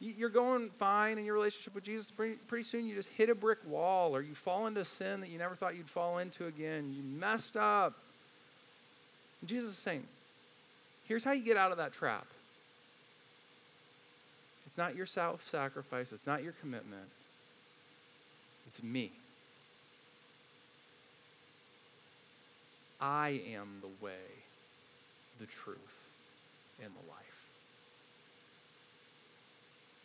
You're 0.00 0.30
going 0.30 0.70
fine 0.70 1.16
in 1.16 1.24
your 1.24 1.34
relationship 1.34 1.76
with 1.76 1.84
Jesus. 1.84 2.10
Pretty, 2.10 2.64
soon 2.64 2.86
you 2.86 2.94
just 2.96 3.08
hit 3.10 3.30
a 3.30 3.36
brick 3.36 3.58
wall 3.64 4.16
or 4.16 4.20
you 4.20 4.34
fall 4.34 4.66
into 4.66 4.84
sin 4.84 5.20
that 5.20 5.30
you 5.30 5.38
never 5.38 5.54
thought 5.54 5.76
you'd 5.76 5.88
fall 5.88 6.18
into 6.18 6.46
again. 6.46 6.92
You 6.92 7.04
messed 7.04 7.56
up. 7.56 7.94
And 9.40 9.48
Jesus 9.48 9.70
is 9.70 9.78
saying, 9.78 10.04
here's 11.06 11.22
how 11.22 11.30
you 11.30 11.44
get 11.44 11.56
out 11.56 11.70
of 11.70 11.78
that 11.78 11.92
trap. 11.92 12.26
It's 14.66 14.78
not 14.78 14.96
your 14.96 15.06
self 15.06 15.48
sacrifice, 15.48 16.12
it's 16.12 16.26
not 16.26 16.42
your 16.42 16.54
commitment, 16.54 17.10
it's 18.66 18.82
me. 18.82 19.12
I 23.02 23.40
am 23.52 23.80
the 23.80 24.04
way, 24.04 24.12
the 25.40 25.46
truth, 25.46 26.06
and 26.80 26.92
the 26.92 27.10
life. 27.10 27.18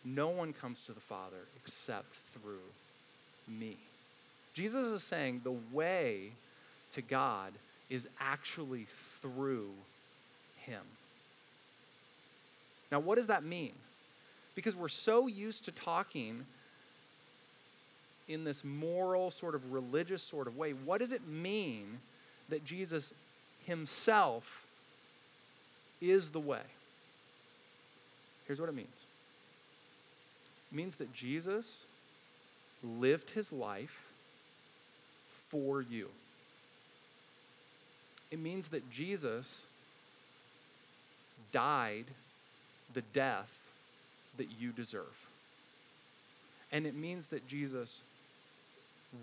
No 0.04 0.30
one 0.30 0.52
comes 0.52 0.82
to 0.84 0.94
the 0.94 1.00
Father 1.00 1.38
except 1.64 2.16
through 2.34 2.58
me. 3.48 3.78
Jesus 4.56 4.88
is 4.88 5.04
saying 5.04 5.42
the 5.44 5.56
way 5.72 6.32
to 6.94 7.04
God 7.04 7.54
is 7.92 8.08
actually 8.20 8.88
through 9.22 9.70
him. 10.62 10.82
Now, 12.92 13.00
what 13.00 13.16
does 13.16 13.28
that 13.28 13.44
mean? 13.44 13.74
Because 14.56 14.76
we're 14.76 14.88
so 14.88 15.28
used 15.28 15.66
to 15.66 15.72
talking 15.72 16.46
in 18.28 18.44
this 18.44 18.64
moral, 18.64 19.30
sort 19.30 19.54
of 19.54 19.72
religious 19.72 20.24
sort 20.24 20.48
of 20.48 20.58
way. 20.58 20.72
What 20.72 21.00
does 21.00 21.12
it 21.12 21.28
mean 21.28 22.00
that 22.50 22.66
Jesus 22.66 23.14
himself 23.66 24.66
is 26.02 26.30
the 26.30 26.40
way? 26.40 26.62
Here's 28.46 28.60
what 28.60 28.70
it 28.70 28.76
means 28.76 29.06
it 30.72 30.76
means 30.76 30.96
that 30.98 31.14
Jesus 31.14 31.82
lived 32.84 33.32
his 33.32 33.52
life 33.52 34.08
for 35.50 35.82
you. 35.82 36.10
It 38.30 38.40
means 38.40 38.70
that 38.70 38.90
Jesus 38.92 39.66
died 41.52 42.06
the 42.94 43.02
death 43.02 43.64
that 44.38 44.48
you 44.60 44.72
deserve. 44.72 45.28
And 46.72 46.86
it 46.86 46.96
means 46.96 47.28
that 47.28 47.48
Jesus 47.48 48.00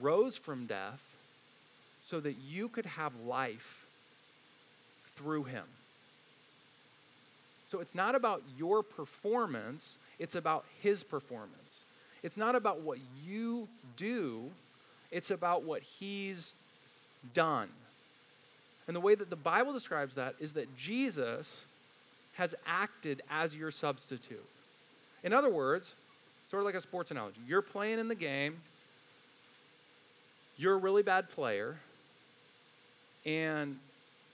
rose 0.01 0.37
from 0.37 0.67
death 0.67 1.03
so 2.05 2.21
that 2.21 2.37
you 2.39 2.69
could 2.69 2.87
have 2.87 3.13
life 3.27 3.87
through 5.17 5.45
him. 5.45 5.65
So 7.69 7.81
it's 7.81 7.95
not 7.95 8.15
about 8.15 8.43
your 8.59 8.83
performance, 8.83 9.97
it's 10.19 10.35
about 10.35 10.65
his 10.83 11.03
performance. 11.03 11.83
It's 12.23 12.37
not 12.37 12.55
about 12.55 12.81
what 12.81 12.99
you 13.25 13.69
do, 13.97 14.51
it's 15.11 15.31
about 15.31 15.65
what 15.65 15.83
he's 15.83 16.53
done. 17.33 17.69
And 18.87 18.95
the 18.95 19.01
way 19.01 19.15
that 19.15 19.31
the 19.31 19.37
Bible 19.37 19.73
describes 19.73 20.15
that 20.15 20.35
is 20.39 20.53
that 20.53 20.77
Jesus 20.77 21.65
has 22.35 22.55
acted 22.67 23.23
as 23.31 23.55
your 23.55 23.71
substitute. 23.71 24.45
In 25.23 25.33
other 25.33 25.49
words, 25.49 25.95
sort 26.51 26.61
of 26.61 26.67
like 26.67 26.75
a 26.75 26.81
sports 26.81 27.11
analogy, 27.11 27.41
you're 27.49 27.63
playing 27.63 27.99
in 27.99 28.09
the 28.09 28.15
game, 28.15 28.61
you're 30.59 30.75
a 30.75 30.79
really 30.79 31.03
bad 31.03 31.31
player, 31.31 31.77
and 33.25 33.79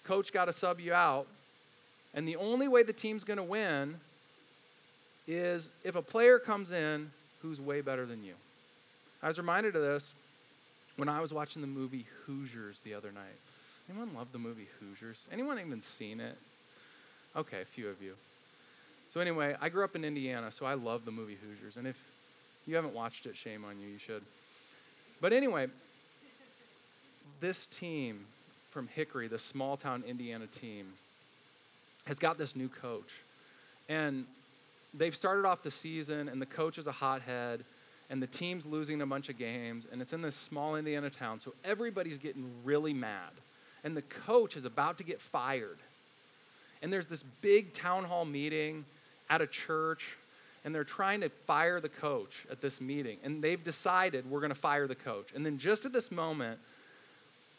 coach 0.05 0.33
got 0.33 0.47
to 0.47 0.53
sub 0.53 0.81
you 0.81 0.93
out, 0.93 1.27
and 2.15 2.27
the 2.27 2.37
only 2.37 2.69
way 2.69 2.83
the 2.83 2.93
team's 2.93 3.25
going 3.25 3.37
to 3.37 3.43
win 3.43 3.97
is 5.29 5.71
if 5.85 5.95
a 5.95 6.03
player 6.03 6.39
comes 6.39 6.71
in 6.71 7.11
who's 7.43 7.61
way 7.61 7.81
better 7.81 8.05
than 8.07 8.25
you. 8.25 8.35
I 9.23 9.29
was 9.29 9.39
reminded 9.39 9.77
of 9.77 9.83
this 9.83 10.15
when 10.97 11.09
I 11.09 11.21
was 11.21 11.33
watching 11.33 11.63
the 11.63 11.69
movie 11.69 12.07
Hoosiers 12.27 12.81
the 12.81 12.95
other 12.95 13.13
night. 13.13 13.39
Anyone 13.89 14.15
love 14.15 14.29
the 14.33 14.39
movie 14.39 14.69
Hoosiers? 14.81 15.27
Anyone 15.33 15.59
even 15.59 15.83
seen 15.83 16.21
it? 16.21 16.37
Okay, 17.37 17.63
a 17.63 17.65
few 17.65 17.89
of 17.89 18.03
you. 18.03 18.15
So 19.11 19.21
anyway, 19.21 19.57
I 19.61 19.69
grew 19.69 19.85
up 19.85 19.97
in 19.97 20.05
Indiana, 20.05 20.51
so 20.51 20.67
I 20.67 20.75
love 20.75 21.05
the 21.05 21.11
movie 21.11 21.37
Hoosiers. 21.43 21.77
And 21.77 21.87
if 21.87 21.97
you 22.67 22.77
haven't 22.77 22.95
watched 22.95 23.27
it, 23.27 23.37
shame 23.37 23.65
on 23.65 23.81
you, 23.81 23.89
you 23.89 23.99
should. 23.99 24.23
But 25.21 25.33
anyway, 25.33 25.69
this 27.41 27.67
team 27.67 28.27
from 28.71 28.89
Hickory, 28.89 29.29
the 29.29 29.39
small 29.39 29.77
town 29.77 30.05
Indiana 30.07 30.47
team, 30.47 30.93
has 32.07 32.19
got 32.19 32.39
this 32.39 32.57
new 32.57 32.69
coach. 32.69 33.21
And 33.89 34.25
they've 34.95 35.15
started 35.15 35.45
off 35.45 35.63
the 35.63 35.71
season, 35.71 36.29
and 36.29 36.41
the 36.41 36.47
coach 36.47 36.79
is 36.79 36.87
a 36.87 36.93
hothead, 36.93 37.65
and 38.09 38.23
the 38.23 38.27
team's 38.27 38.67
losing 38.67 39.03
a 39.03 39.07
bunch 39.07 39.29
of 39.29 39.39
games, 39.39 39.87
and 39.91 40.01
it's 40.01 40.13
in 40.13 40.23
this 40.23 40.35
small 40.35 40.77
Indiana 40.77 41.11
town, 41.11 41.41
so 41.41 41.55
everybody's 41.65 42.19
getting 42.19 42.51
really 42.65 42.93
mad. 42.95 43.31
And 43.85 43.97
the 43.97 44.03
coach 44.03 44.57
is 44.57 44.65
about 44.65 44.99
to 44.99 45.05
get 45.05 45.21
fired. 45.21 45.79
And 46.83 46.93
there's 46.93 47.07
this 47.07 47.23
big 47.23 47.73
town 47.73 48.05
hall 48.05 48.25
meeting 48.25 48.85
at 49.29 49.41
a 49.41 49.47
church, 49.47 50.17
and 50.65 50.75
they're 50.75 50.85
trying 50.85 51.21
to 51.21 51.29
fire 51.29 51.81
the 51.81 51.89
coach 51.89 52.45
at 52.51 52.61
this 52.61 52.81
meeting. 52.81 53.19
And 53.23 53.43
they've 53.43 53.63
decided 53.63 54.31
we're 54.31 54.41
going 54.41 54.51
to 54.53 54.59
fire 54.59 54.87
the 54.87 54.95
coach. 54.95 55.29
And 55.35 55.45
then 55.47 55.59
just 55.59 55.87
at 55.87 55.93
this 55.93 56.11
moment, 56.11 56.59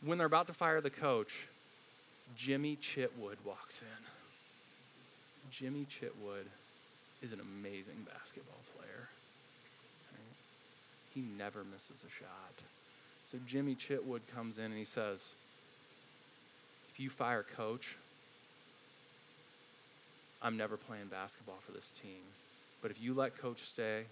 when 0.04 0.18
they're 0.18 0.28
about 0.28 0.48
to 0.48 0.54
fire 0.54 0.82
the 0.82 0.90
coach, 0.90 1.48
Jimmy 2.36 2.78
Chitwood 2.78 3.38
walks 3.46 3.82
in. 3.82 4.06
Jimmy 5.52 5.86
Chitwood 5.86 6.46
is 7.22 7.32
an 7.32 7.40
amazing 7.40 8.08
basketball 8.12 8.62
player. 8.76 9.10
He 11.14 11.22
never 11.22 11.64
misses 11.64 12.06
a 12.08 12.10
shot. 12.10 12.56
So 13.32 13.38
Jimmy 13.46 13.76
Chitwood 13.76 14.22
comes 14.34 14.58
in 14.58 14.66
and 14.66 14.78
he 14.78 14.86
says, 14.86 15.32
If 16.90 17.00
you 17.00 17.10
fire 17.10 17.44
coach, 17.44 17.98
I'm 20.42 20.58
never 20.58 20.78
playing 20.78 21.08
basketball 21.08 21.60
for 21.66 21.74
this 21.74 21.92
team. 21.92 22.22
But 22.82 22.92
if 22.92 23.02
you 23.02 23.14
let 23.14 23.38
coach 23.38 23.62
stay, 23.62 24.04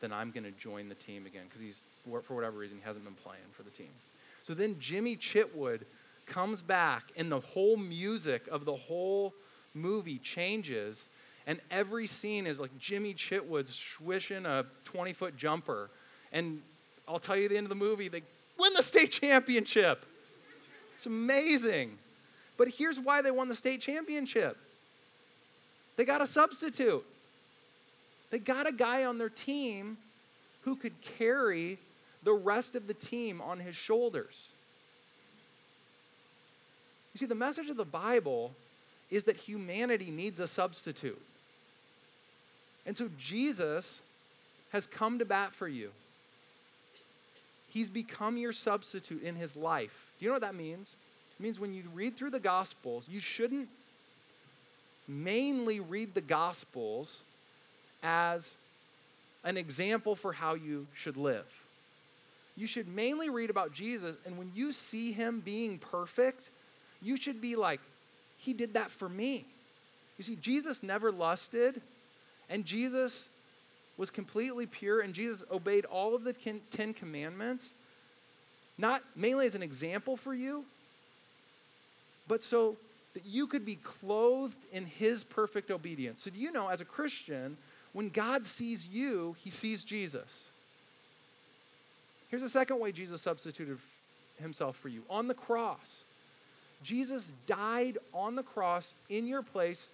then 0.00 0.12
I'm 0.12 0.30
going 0.30 0.44
to 0.44 0.50
join 0.50 0.88
the 0.88 0.94
team 0.94 1.24
again 1.24 1.44
because 1.48 1.62
he's, 1.62 1.80
for 2.24 2.34
whatever 2.34 2.58
reason, 2.58 2.78
he 2.78 2.84
hasn't 2.84 3.04
been 3.04 3.14
playing 3.14 3.42
for 3.52 3.62
the 3.62 3.70
team. 3.70 3.90
So 4.42 4.54
then 4.54 4.76
Jimmy 4.78 5.16
Chitwood 5.16 5.82
comes 6.26 6.62
back, 6.62 7.04
and 7.16 7.30
the 7.30 7.40
whole 7.40 7.76
music 7.76 8.46
of 8.48 8.64
the 8.64 8.76
whole 8.76 9.34
movie 9.74 10.18
changes. 10.18 11.08
And 11.46 11.60
every 11.70 12.06
scene 12.06 12.46
is 12.46 12.60
like 12.60 12.76
Jimmy 12.78 13.14
Chitwood 13.14 13.68
swishing 13.68 14.46
a 14.46 14.66
20 14.84 15.12
foot 15.12 15.36
jumper. 15.36 15.90
And 16.32 16.62
I'll 17.08 17.18
tell 17.18 17.36
you 17.36 17.44
at 17.44 17.50
the 17.50 17.56
end 17.56 17.64
of 17.64 17.70
the 17.70 17.74
movie, 17.74 18.08
they 18.08 18.22
win 18.58 18.72
the 18.74 18.82
state 18.82 19.10
championship. 19.10 20.04
It's 20.94 21.06
amazing. 21.06 21.98
But 22.56 22.68
here's 22.68 23.00
why 23.00 23.22
they 23.22 23.30
won 23.30 23.48
the 23.48 23.54
state 23.54 23.80
championship 23.80 24.56
they 25.96 26.04
got 26.04 26.22
a 26.22 26.26
substitute. 26.26 27.04
They 28.30 28.38
got 28.38 28.66
a 28.66 28.72
guy 28.72 29.04
on 29.04 29.18
their 29.18 29.28
team 29.28 29.98
who 30.62 30.76
could 30.76 30.98
carry 31.00 31.78
the 32.22 32.32
rest 32.32 32.74
of 32.74 32.86
the 32.86 32.94
team 32.94 33.40
on 33.40 33.60
his 33.60 33.76
shoulders. 33.76 34.50
You 37.14 37.18
see, 37.18 37.26
the 37.26 37.34
message 37.34 37.70
of 37.70 37.76
the 37.76 37.84
Bible 37.84 38.52
is 39.10 39.24
that 39.24 39.36
humanity 39.36 40.10
needs 40.10 40.38
a 40.38 40.46
substitute. 40.46 41.20
And 42.86 42.96
so 42.96 43.10
Jesus 43.18 44.00
has 44.70 44.86
come 44.86 45.18
to 45.18 45.24
bat 45.24 45.52
for 45.52 45.68
you. 45.68 45.90
He's 47.68 47.90
become 47.90 48.36
your 48.36 48.52
substitute 48.52 49.22
in 49.22 49.36
his 49.36 49.56
life. 49.56 50.10
Do 50.18 50.24
you 50.24 50.30
know 50.30 50.34
what 50.34 50.42
that 50.42 50.54
means? 50.54 50.94
It 51.38 51.42
means 51.42 51.60
when 51.60 51.74
you 51.74 51.84
read 51.94 52.16
through 52.16 52.30
the 52.30 52.40
Gospels, 52.40 53.08
you 53.08 53.20
shouldn't 53.20 53.68
mainly 55.08 55.80
read 55.80 56.14
the 56.14 56.20
Gospels 56.20 57.20
as 58.02 58.54
an 59.44 59.56
example 59.56 60.14
for 60.14 60.32
how 60.32 60.54
you 60.54 60.86
should 60.94 61.16
live. 61.16 61.46
You 62.60 62.66
should 62.66 62.88
mainly 62.88 63.30
read 63.30 63.48
about 63.48 63.72
Jesus, 63.72 64.18
and 64.26 64.36
when 64.36 64.52
you 64.54 64.70
see 64.70 65.12
him 65.12 65.40
being 65.40 65.78
perfect, 65.78 66.50
you 67.00 67.16
should 67.16 67.40
be 67.40 67.56
like, 67.56 67.80
He 68.36 68.52
did 68.52 68.74
that 68.74 68.90
for 68.90 69.08
me. 69.08 69.46
You 70.18 70.24
see, 70.24 70.36
Jesus 70.36 70.82
never 70.82 71.10
lusted, 71.10 71.80
and 72.50 72.66
Jesus 72.66 73.28
was 73.96 74.10
completely 74.10 74.66
pure, 74.66 75.00
and 75.00 75.14
Jesus 75.14 75.42
obeyed 75.50 75.86
all 75.86 76.14
of 76.14 76.22
the 76.22 76.34
Ten 76.34 76.92
Commandments, 76.92 77.70
not 78.76 79.02
mainly 79.16 79.46
as 79.46 79.54
an 79.54 79.62
example 79.62 80.18
for 80.18 80.34
you, 80.34 80.66
but 82.28 82.42
so 82.42 82.76
that 83.14 83.24
you 83.24 83.46
could 83.46 83.64
be 83.64 83.76
clothed 83.76 84.58
in 84.70 84.84
his 84.84 85.24
perfect 85.24 85.70
obedience. 85.70 86.22
So, 86.24 86.30
do 86.30 86.38
you 86.38 86.52
know, 86.52 86.68
as 86.68 86.82
a 86.82 86.84
Christian, 86.84 87.56
when 87.94 88.10
God 88.10 88.44
sees 88.44 88.86
you, 88.86 89.34
he 89.42 89.48
sees 89.48 89.82
Jesus. 89.82 90.50
Here's 92.30 92.42
the 92.42 92.48
second 92.48 92.78
way 92.78 92.92
Jesus 92.92 93.22
substituted 93.22 93.78
himself 94.40 94.76
for 94.76 94.88
you 94.88 95.02
on 95.10 95.28
the 95.28 95.34
cross. 95.34 96.02
Jesus 96.82 97.32
died 97.46 97.98
on 98.14 98.36
the 98.36 98.42
cross 98.42 98.94
in 99.08 99.26
your 99.26 99.42
place 99.42 99.88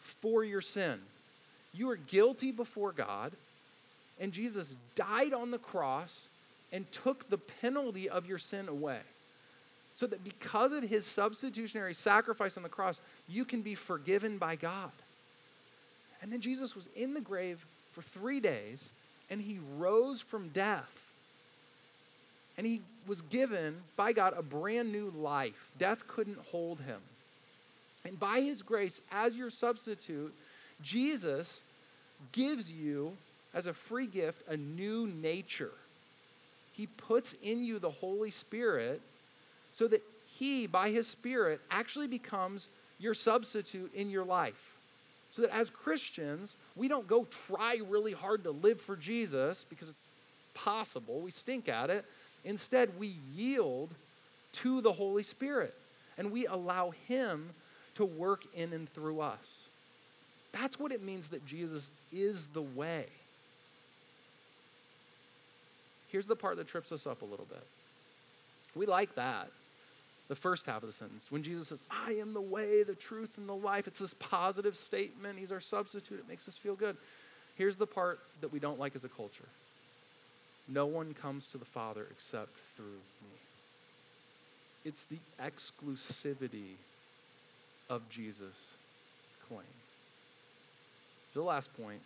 for 0.00 0.44
your 0.44 0.60
sin. 0.60 0.98
You 1.72 1.90
are 1.90 1.96
guilty 1.96 2.52
before 2.52 2.92
God, 2.92 3.32
and 4.20 4.32
Jesus 4.32 4.74
died 4.94 5.32
on 5.32 5.50
the 5.50 5.58
cross 5.58 6.26
and 6.72 6.90
took 6.90 7.28
the 7.28 7.38
penalty 7.38 8.08
of 8.08 8.26
your 8.26 8.38
sin 8.38 8.68
away. 8.68 9.00
So 9.96 10.06
that 10.06 10.24
because 10.24 10.72
of 10.72 10.84
his 10.84 11.06
substitutionary 11.06 11.94
sacrifice 11.94 12.56
on 12.56 12.62
the 12.62 12.68
cross, 12.68 13.00
you 13.28 13.44
can 13.46 13.62
be 13.62 13.74
forgiven 13.74 14.36
by 14.36 14.56
God. 14.56 14.90
And 16.20 16.32
then 16.32 16.40
Jesus 16.40 16.74
was 16.74 16.88
in 16.94 17.14
the 17.14 17.20
grave 17.20 17.64
for 17.92 18.02
three 18.02 18.40
days, 18.40 18.90
and 19.30 19.40
he 19.40 19.58
rose 19.78 20.20
from 20.20 20.48
death. 20.48 21.05
And 22.56 22.66
he 22.66 22.80
was 23.06 23.22
given 23.22 23.76
by 23.96 24.12
God 24.12 24.34
a 24.36 24.42
brand 24.42 24.92
new 24.92 25.12
life. 25.16 25.70
Death 25.78 26.06
couldn't 26.08 26.38
hold 26.50 26.80
him. 26.80 27.00
And 28.04 28.18
by 28.18 28.40
his 28.40 28.62
grace, 28.62 29.00
as 29.10 29.34
your 29.34 29.50
substitute, 29.50 30.32
Jesus 30.82 31.60
gives 32.32 32.70
you, 32.70 33.12
as 33.54 33.66
a 33.66 33.72
free 33.72 34.06
gift, 34.06 34.42
a 34.48 34.56
new 34.56 35.06
nature. 35.06 35.72
He 36.72 36.86
puts 36.86 37.34
in 37.42 37.64
you 37.64 37.78
the 37.78 37.90
Holy 37.90 38.30
Spirit 38.30 39.00
so 39.72 39.88
that 39.88 40.02
He, 40.38 40.66
by 40.66 40.90
His 40.90 41.06
Spirit, 41.06 41.60
actually 41.70 42.06
becomes 42.06 42.68
your 42.98 43.14
substitute 43.14 43.94
in 43.94 44.10
your 44.10 44.24
life. 44.24 44.74
So 45.32 45.42
that 45.42 45.54
as 45.54 45.70
Christians, 45.70 46.54
we 46.74 46.88
don't 46.88 47.06
go 47.06 47.26
try 47.46 47.80
really 47.88 48.12
hard 48.12 48.44
to 48.44 48.50
live 48.50 48.80
for 48.80 48.96
Jesus 48.96 49.64
because 49.68 49.90
it's 49.90 50.04
possible, 50.54 51.20
we 51.20 51.30
stink 51.30 51.68
at 51.68 51.90
it. 51.90 52.04
Instead, 52.46 52.98
we 52.98 53.16
yield 53.34 53.90
to 54.52 54.80
the 54.80 54.92
Holy 54.92 55.24
Spirit 55.24 55.74
and 56.16 56.30
we 56.30 56.46
allow 56.46 56.92
Him 57.08 57.50
to 57.96 58.04
work 58.04 58.44
in 58.54 58.72
and 58.72 58.88
through 58.94 59.20
us. 59.20 59.64
That's 60.52 60.78
what 60.78 60.92
it 60.92 61.02
means 61.02 61.28
that 61.28 61.44
Jesus 61.44 61.90
is 62.12 62.46
the 62.46 62.62
way. 62.62 63.06
Here's 66.08 66.26
the 66.26 66.36
part 66.36 66.56
that 66.56 66.68
trips 66.68 66.92
us 66.92 67.06
up 67.06 67.20
a 67.20 67.26
little 67.26 67.46
bit. 67.46 67.62
We 68.74 68.86
like 68.86 69.16
that, 69.16 69.48
the 70.28 70.36
first 70.36 70.66
half 70.66 70.82
of 70.82 70.88
the 70.88 70.92
sentence. 70.92 71.26
When 71.30 71.42
Jesus 71.42 71.68
says, 71.68 71.82
I 71.90 72.12
am 72.12 72.32
the 72.32 72.40
way, 72.40 72.84
the 72.84 72.94
truth, 72.94 73.38
and 73.38 73.48
the 73.48 73.54
life, 73.54 73.88
it's 73.88 73.98
this 73.98 74.14
positive 74.14 74.76
statement. 74.76 75.38
He's 75.38 75.52
our 75.52 75.60
substitute. 75.60 76.20
It 76.20 76.28
makes 76.28 76.46
us 76.46 76.56
feel 76.56 76.76
good. 76.76 76.96
Here's 77.56 77.76
the 77.76 77.86
part 77.86 78.20
that 78.40 78.52
we 78.52 78.60
don't 78.60 78.78
like 78.78 78.94
as 78.94 79.04
a 79.04 79.08
culture 79.08 79.48
no 80.68 80.86
one 80.86 81.14
comes 81.14 81.46
to 81.48 81.58
the 81.58 81.64
Father 81.64 82.06
except 82.10 82.56
through 82.76 83.00
me. 83.22 83.38
It's 84.84 85.04
the 85.04 85.18
exclusivity 85.40 86.76
of 87.88 88.08
Jesus' 88.08 88.70
claim. 89.48 89.66
The 91.34 91.42
last 91.42 91.76
point, 91.76 92.00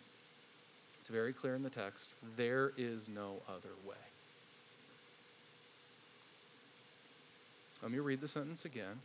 it's 0.99 1.09
very 1.09 1.33
clear 1.33 1.55
in 1.55 1.63
the 1.63 1.69
text 1.69 2.09
there 2.37 2.73
is 2.77 3.07
no 3.07 3.37
other 3.47 3.73
way. 3.87 3.95
Let 7.81 7.91
me 7.91 7.99
read 7.99 8.21
the 8.21 8.27
sentence 8.27 8.65
again. 8.65 8.99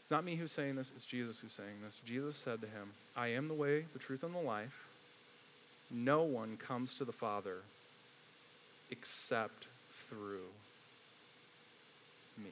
It's 0.00 0.10
not 0.10 0.24
me 0.24 0.36
who's 0.36 0.50
saying 0.50 0.74
this, 0.74 0.90
it's 0.94 1.04
Jesus 1.04 1.38
who's 1.38 1.52
saying 1.52 1.82
this. 1.84 2.00
Jesus 2.04 2.34
said 2.34 2.60
to 2.62 2.66
him, 2.66 2.90
I 3.16 3.28
am 3.28 3.46
the 3.46 3.54
way, 3.54 3.84
the 3.92 3.98
truth, 4.00 4.24
and 4.24 4.34
the 4.34 4.40
life. 4.40 4.88
No 5.90 6.22
one 6.22 6.56
comes 6.56 6.96
to 6.96 7.04
the 7.04 7.12
Father 7.12 7.58
except 8.90 9.66
through 9.92 10.48
me. 12.38 12.50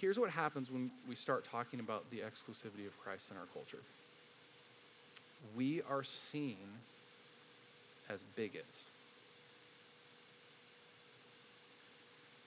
Here's 0.00 0.18
what 0.18 0.30
happens 0.30 0.70
when 0.70 0.90
we 1.08 1.14
start 1.14 1.44
talking 1.44 1.80
about 1.80 2.10
the 2.10 2.18
exclusivity 2.18 2.86
of 2.86 2.98
Christ 3.02 3.30
in 3.30 3.36
our 3.36 3.46
culture 3.52 3.82
we 5.56 5.82
are 5.88 6.02
seen 6.02 6.56
as 8.08 8.24
bigots. 8.36 8.86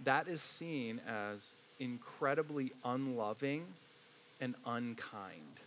That 0.03 0.27
is 0.27 0.41
seen 0.41 0.99
as 1.07 1.51
incredibly 1.79 2.71
unloving 2.83 3.65
and 4.39 4.55
unkind 4.65 5.59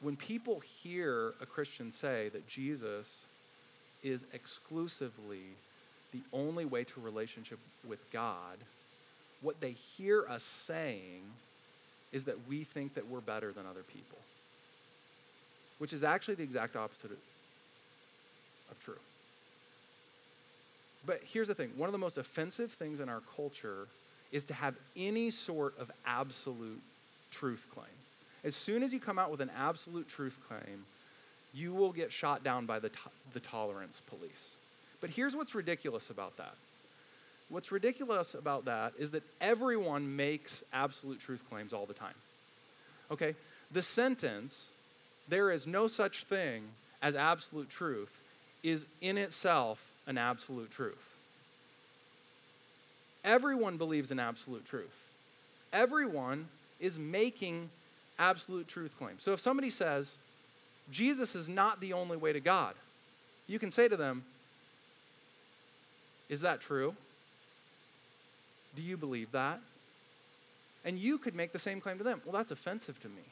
when 0.00 0.16
people 0.16 0.60
hear 0.60 1.34
a 1.40 1.46
Christian 1.46 1.90
say 1.90 2.28
that 2.30 2.48
Jesus 2.48 3.26
is 4.02 4.24
exclusively 4.32 5.42
the 6.12 6.22
only 6.32 6.64
way 6.64 6.84
to 6.84 7.00
relationship 7.00 7.58
with 7.86 8.10
God, 8.12 8.58
what 9.40 9.60
they 9.60 9.72
hear 9.72 10.24
us 10.28 10.42
saying 10.42 11.22
is 12.12 12.24
that 12.24 12.48
we 12.48 12.64
think 12.64 12.94
that 12.94 13.08
we're 13.08 13.20
better 13.20 13.52
than 13.52 13.66
other 13.66 13.82
people, 13.82 14.18
which 15.78 15.92
is 15.92 16.02
actually 16.04 16.34
the 16.34 16.42
exact 16.42 16.76
opposite 16.76 17.10
of 18.70 18.80
true. 18.84 18.94
But 21.04 21.20
here's 21.24 21.48
the 21.48 21.54
thing 21.54 21.72
one 21.76 21.88
of 21.88 21.92
the 21.92 21.98
most 21.98 22.18
offensive 22.18 22.72
things 22.72 23.00
in 23.00 23.08
our 23.08 23.22
culture 23.36 23.88
is 24.30 24.44
to 24.46 24.54
have 24.54 24.74
any 24.96 25.30
sort 25.30 25.78
of 25.78 25.90
absolute 26.06 26.82
truth 27.30 27.66
claim. 27.74 27.86
As 28.44 28.54
soon 28.54 28.82
as 28.82 28.92
you 28.92 29.00
come 29.00 29.18
out 29.18 29.30
with 29.30 29.40
an 29.40 29.50
absolute 29.56 30.08
truth 30.08 30.38
claim, 30.48 30.84
you 31.52 31.74
will 31.74 31.92
get 31.92 32.12
shot 32.12 32.44
down 32.44 32.66
by 32.66 32.78
the, 32.78 32.88
to- 32.88 32.98
the 33.32 33.40
tolerance 33.40 34.00
police. 34.08 34.54
But 35.00 35.10
here's 35.10 35.34
what's 35.34 35.54
ridiculous 35.54 36.10
about 36.10 36.36
that. 36.36 36.54
What's 37.48 37.72
ridiculous 37.72 38.34
about 38.34 38.66
that 38.66 38.92
is 38.98 39.12
that 39.12 39.22
everyone 39.40 40.16
makes 40.16 40.62
absolute 40.72 41.20
truth 41.20 41.42
claims 41.48 41.72
all 41.72 41.86
the 41.86 41.94
time. 41.94 42.14
Okay? 43.10 43.34
The 43.72 43.82
sentence, 43.82 44.68
there 45.28 45.50
is 45.50 45.66
no 45.66 45.88
such 45.88 46.24
thing 46.24 46.64
as 47.00 47.14
absolute 47.14 47.70
truth, 47.70 48.20
is 48.62 48.86
in 49.00 49.16
itself 49.16 49.86
an 50.06 50.18
absolute 50.18 50.70
truth. 50.70 51.14
Everyone 53.24 53.76
believes 53.76 54.10
in 54.10 54.18
absolute 54.18 54.66
truth. 54.66 55.10
Everyone 55.72 56.48
is 56.80 56.98
making 56.98 57.70
absolute 58.18 58.68
truth 58.68 58.96
claim. 58.98 59.16
So 59.18 59.32
if 59.32 59.40
somebody 59.40 59.70
says, 59.70 60.16
Jesus 60.90 61.34
is 61.34 61.48
not 61.48 61.80
the 61.80 61.92
only 61.92 62.16
way 62.16 62.32
to 62.32 62.40
God, 62.40 62.74
you 63.46 63.58
can 63.58 63.70
say 63.70 63.88
to 63.88 63.96
them, 63.96 64.24
Is 66.28 66.40
that 66.40 66.60
true? 66.60 66.94
Do 68.76 68.82
you 68.82 68.96
believe 68.96 69.32
that? 69.32 69.60
And 70.84 70.98
you 70.98 71.18
could 71.18 71.34
make 71.34 71.52
the 71.52 71.58
same 71.58 71.80
claim 71.80 71.98
to 71.98 72.04
them. 72.04 72.22
Well, 72.24 72.32
that's 72.32 72.50
offensive 72.50 73.00
to 73.02 73.08
me. 73.08 73.22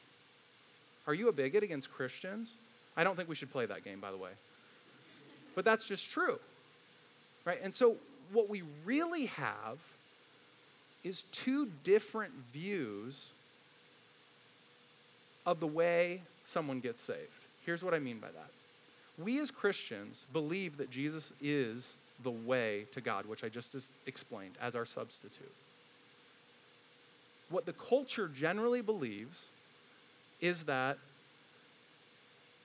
Are 1.05 1.13
you 1.13 1.29
a 1.29 1.31
bigot 1.31 1.63
against 1.63 1.91
Christians? 1.91 2.55
I 2.97 3.03
don't 3.03 3.15
think 3.15 3.29
we 3.29 3.35
should 3.35 3.51
play 3.51 3.65
that 3.65 3.85
game, 3.85 3.99
by 3.99 4.11
the 4.11 4.17
way. 4.17 4.31
But 5.55 5.63
that's 5.63 5.85
just 5.85 6.09
true. 6.09 6.39
Right? 7.45 7.59
And 7.63 7.73
so 7.73 7.95
what 8.33 8.49
we 8.49 8.63
really 8.83 9.27
have 9.27 9.77
is 11.03 11.23
two 11.31 11.69
different 11.83 12.33
views 12.51 13.31
of 15.47 15.61
the 15.61 15.67
way 15.67 16.21
someone 16.45 16.81
gets 16.81 17.01
saved. 17.01 17.19
Here's 17.65 17.83
what 17.83 17.93
I 17.93 17.99
mean 17.99 18.19
by 18.19 18.27
that. 18.27 18.51
We 19.17 19.39
as 19.39 19.49
Christians 19.49 20.23
believe 20.31 20.77
that 20.77 20.91
Jesus 20.91 21.33
is 21.41 21.95
the 22.21 22.31
way 22.31 22.85
to 22.91 23.01
God, 23.01 23.25
which 23.25 23.43
I 23.43 23.49
just 23.49 23.75
explained 24.05 24.55
as 24.61 24.75
our 24.75 24.85
substitute. 24.85 25.53
What 27.49 27.65
the 27.65 27.73
culture 27.73 28.27
generally 28.27 28.81
believes 28.81 29.47
is 30.41 30.63
that 30.63 30.97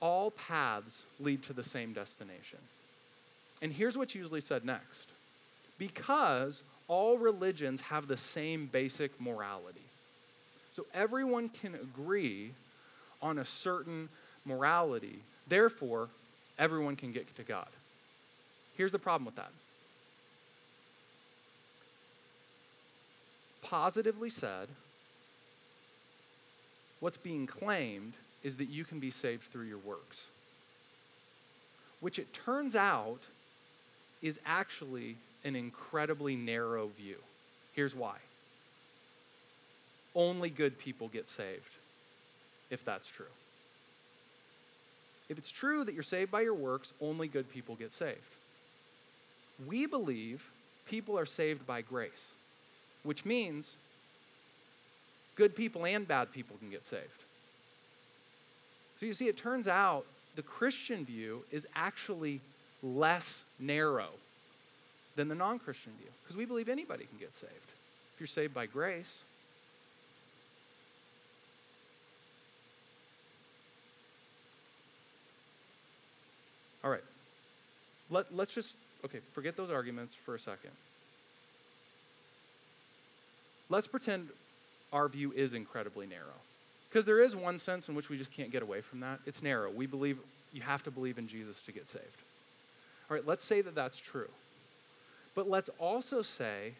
all 0.01 0.31
paths 0.31 1.03
lead 1.19 1.41
to 1.43 1.53
the 1.53 1.63
same 1.63 1.93
destination. 1.93 2.59
And 3.61 3.71
here's 3.71 3.97
what's 3.97 4.13
usually 4.13 4.41
said 4.41 4.65
next 4.65 5.09
because 5.79 6.61
all 6.87 7.17
religions 7.17 7.81
have 7.81 8.07
the 8.07 8.17
same 8.17 8.67
basic 8.67 9.19
morality. 9.19 9.79
So 10.73 10.85
everyone 10.93 11.49
can 11.49 11.75
agree 11.75 12.51
on 13.23 13.39
a 13.39 13.45
certain 13.45 14.09
morality. 14.45 15.19
Therefore, 15.47 16.09
everyone 16.59 16.95
can 16.95 17.11
get 17.11 17.33
to 17.35 17.43
God. 17.43 17.69
Here's 18.77 18.91
the 18.91 18.99
problem 18.99 19.25
with 19.25 19.35
that. 19.35 19.51
Positively 23.61 24.29
said, 24.29 24.67
what's 26.99 27.17
being 27.17 27.47
claimed 27.47 28.13
is 28.43 28.57
that 28.57 28.69
you 28.69 28.83
can 28.83 28.99
be 28.99 29.09
saved 29.09 29.43
through 29.43 29.65
your 29.65 29.77
works, 29.77 30.27
which 32.01 32.19
it 32.19 32.33
turns 32.33 32.75
out 32.75 33.21
is 34.21 34.39
actually 34.45 35.15
an 35.45 35.55
incredibly 35.55 36.35
narrow 36.35 36.87
view. 36.87 37.17
Here's 37.73 37.95
why 37.95 38.17
only 40.15 40.49
good 40.49 40.77
people 40.77 41.07
get 41.07 41.27
saved 41.27 41.77
if 42.73 42.83
that's 42.83 43.07
true. 43.07 43.25
If 45.29 45.37
it's 45.37 45.51
true 45.51 45.83
that 45.83 45.93
you're 45.93 46.03
saved 46.03 46.31
by 46.31 46.41
your 46.41 46.53
works, 46.53 46.91
only 46.99 47.27
good 47.27 47.49
people 47.51 47.75
get 47.75 47.93
saved. 47.93 48.19
We 49.65 49.85
believe 49.85 50.49
people 50.87 51.17
are 51.17 51.25
saved 51.25 51.65
by 51.65 51.81
grace, 51.81 52.31
which 53.03 53.23
means 53.23 53.75
good 55.35 55.55
people 55.55 55.85
and 55.85 56.07
bad 56.07 56.33
people 56.33 56.57
can 56.57 56.69
get 56.69 56.85
saved. 56.85 57.23
So 58.99 59.05
you 59.05 59.13
see, 59.13 59.27
it 59.27 59.37
turns 59.37 59.67
out 59.67 60.05
the 60.35 60.41
Christian 60.41 61.05
view 61.05 61.45
is 61.51 61.67
actually 61.75 62.41
less 62.81 63.43
narrow 63.59 64.09
than 65.15 65.27
the 65.27 65.35
non 65.35 65.59
Christian 65.59 65.93
view 65.99 66.09
because 66.23 66.35
we 66.35 66.45
believe 66.45 66.69
anybody 66.69 67.05
can 67.05 67.19
get 67.19 67.33
saved. 67.33 67.53
If 68.13 68.19
you're 68.19 68.27
saved 68.27 68.53
by 68.53 68.65
grace, 68.65 69.23
All 76.83 76.89
right. 76.89 77.03
Let, 78.09 78.35
let's 78.35 78.53
just, 78.53 78.75
okay, 79.05 79.19
forget 79.33 79.55
those 79.55 79.71
arguments 79.71 80.15
for 80.15 80.35
a 80.35 80.39
second. 80.39 80.71
Let's 83.69 83.87
pretend 83.87 84.29
our 84.91 85.07
view 85.07 85.31
is 85.31 85.53
incredibly 85.53 86.05
narrow. 86.05 86.41
Because 86.89 87.05
there 87.05 87.21
is 87.21 87.35
one 87.35 87.57
sense 87.57 87.89
in 87.89 87.95
which 87.95 88.09
we 88.09 88.17
just 88.17 88.31
can't 88.31 88.51
get 88.51 88.61
away 88.61 88.81
from 88.81 88.99
that. 88.99 89.19
It's 89.25 89.41
narrow. 89.41 89.71
We 89.71 89.87
believe 89.87 90.19
you 90.51 90.61
have 90.61 90.83
to 90.83 90.91
believe 90.91 91.17
in 91.17 91.27
Jesus 91.27 91.63
to 91.63 91.71
get 91.71 91.87
saved. 91.87 92.05
All 93.09 93.15
right, 93.15 93.25
let's 93.25 93.43
say 93.43 93.61
that 93.61 93.73
that's 93.73 93.99
true. 93.99 94.29
But 95.33 95.49
let's 95.49 95.71
also 95.79 96.21
say 96.21 96.73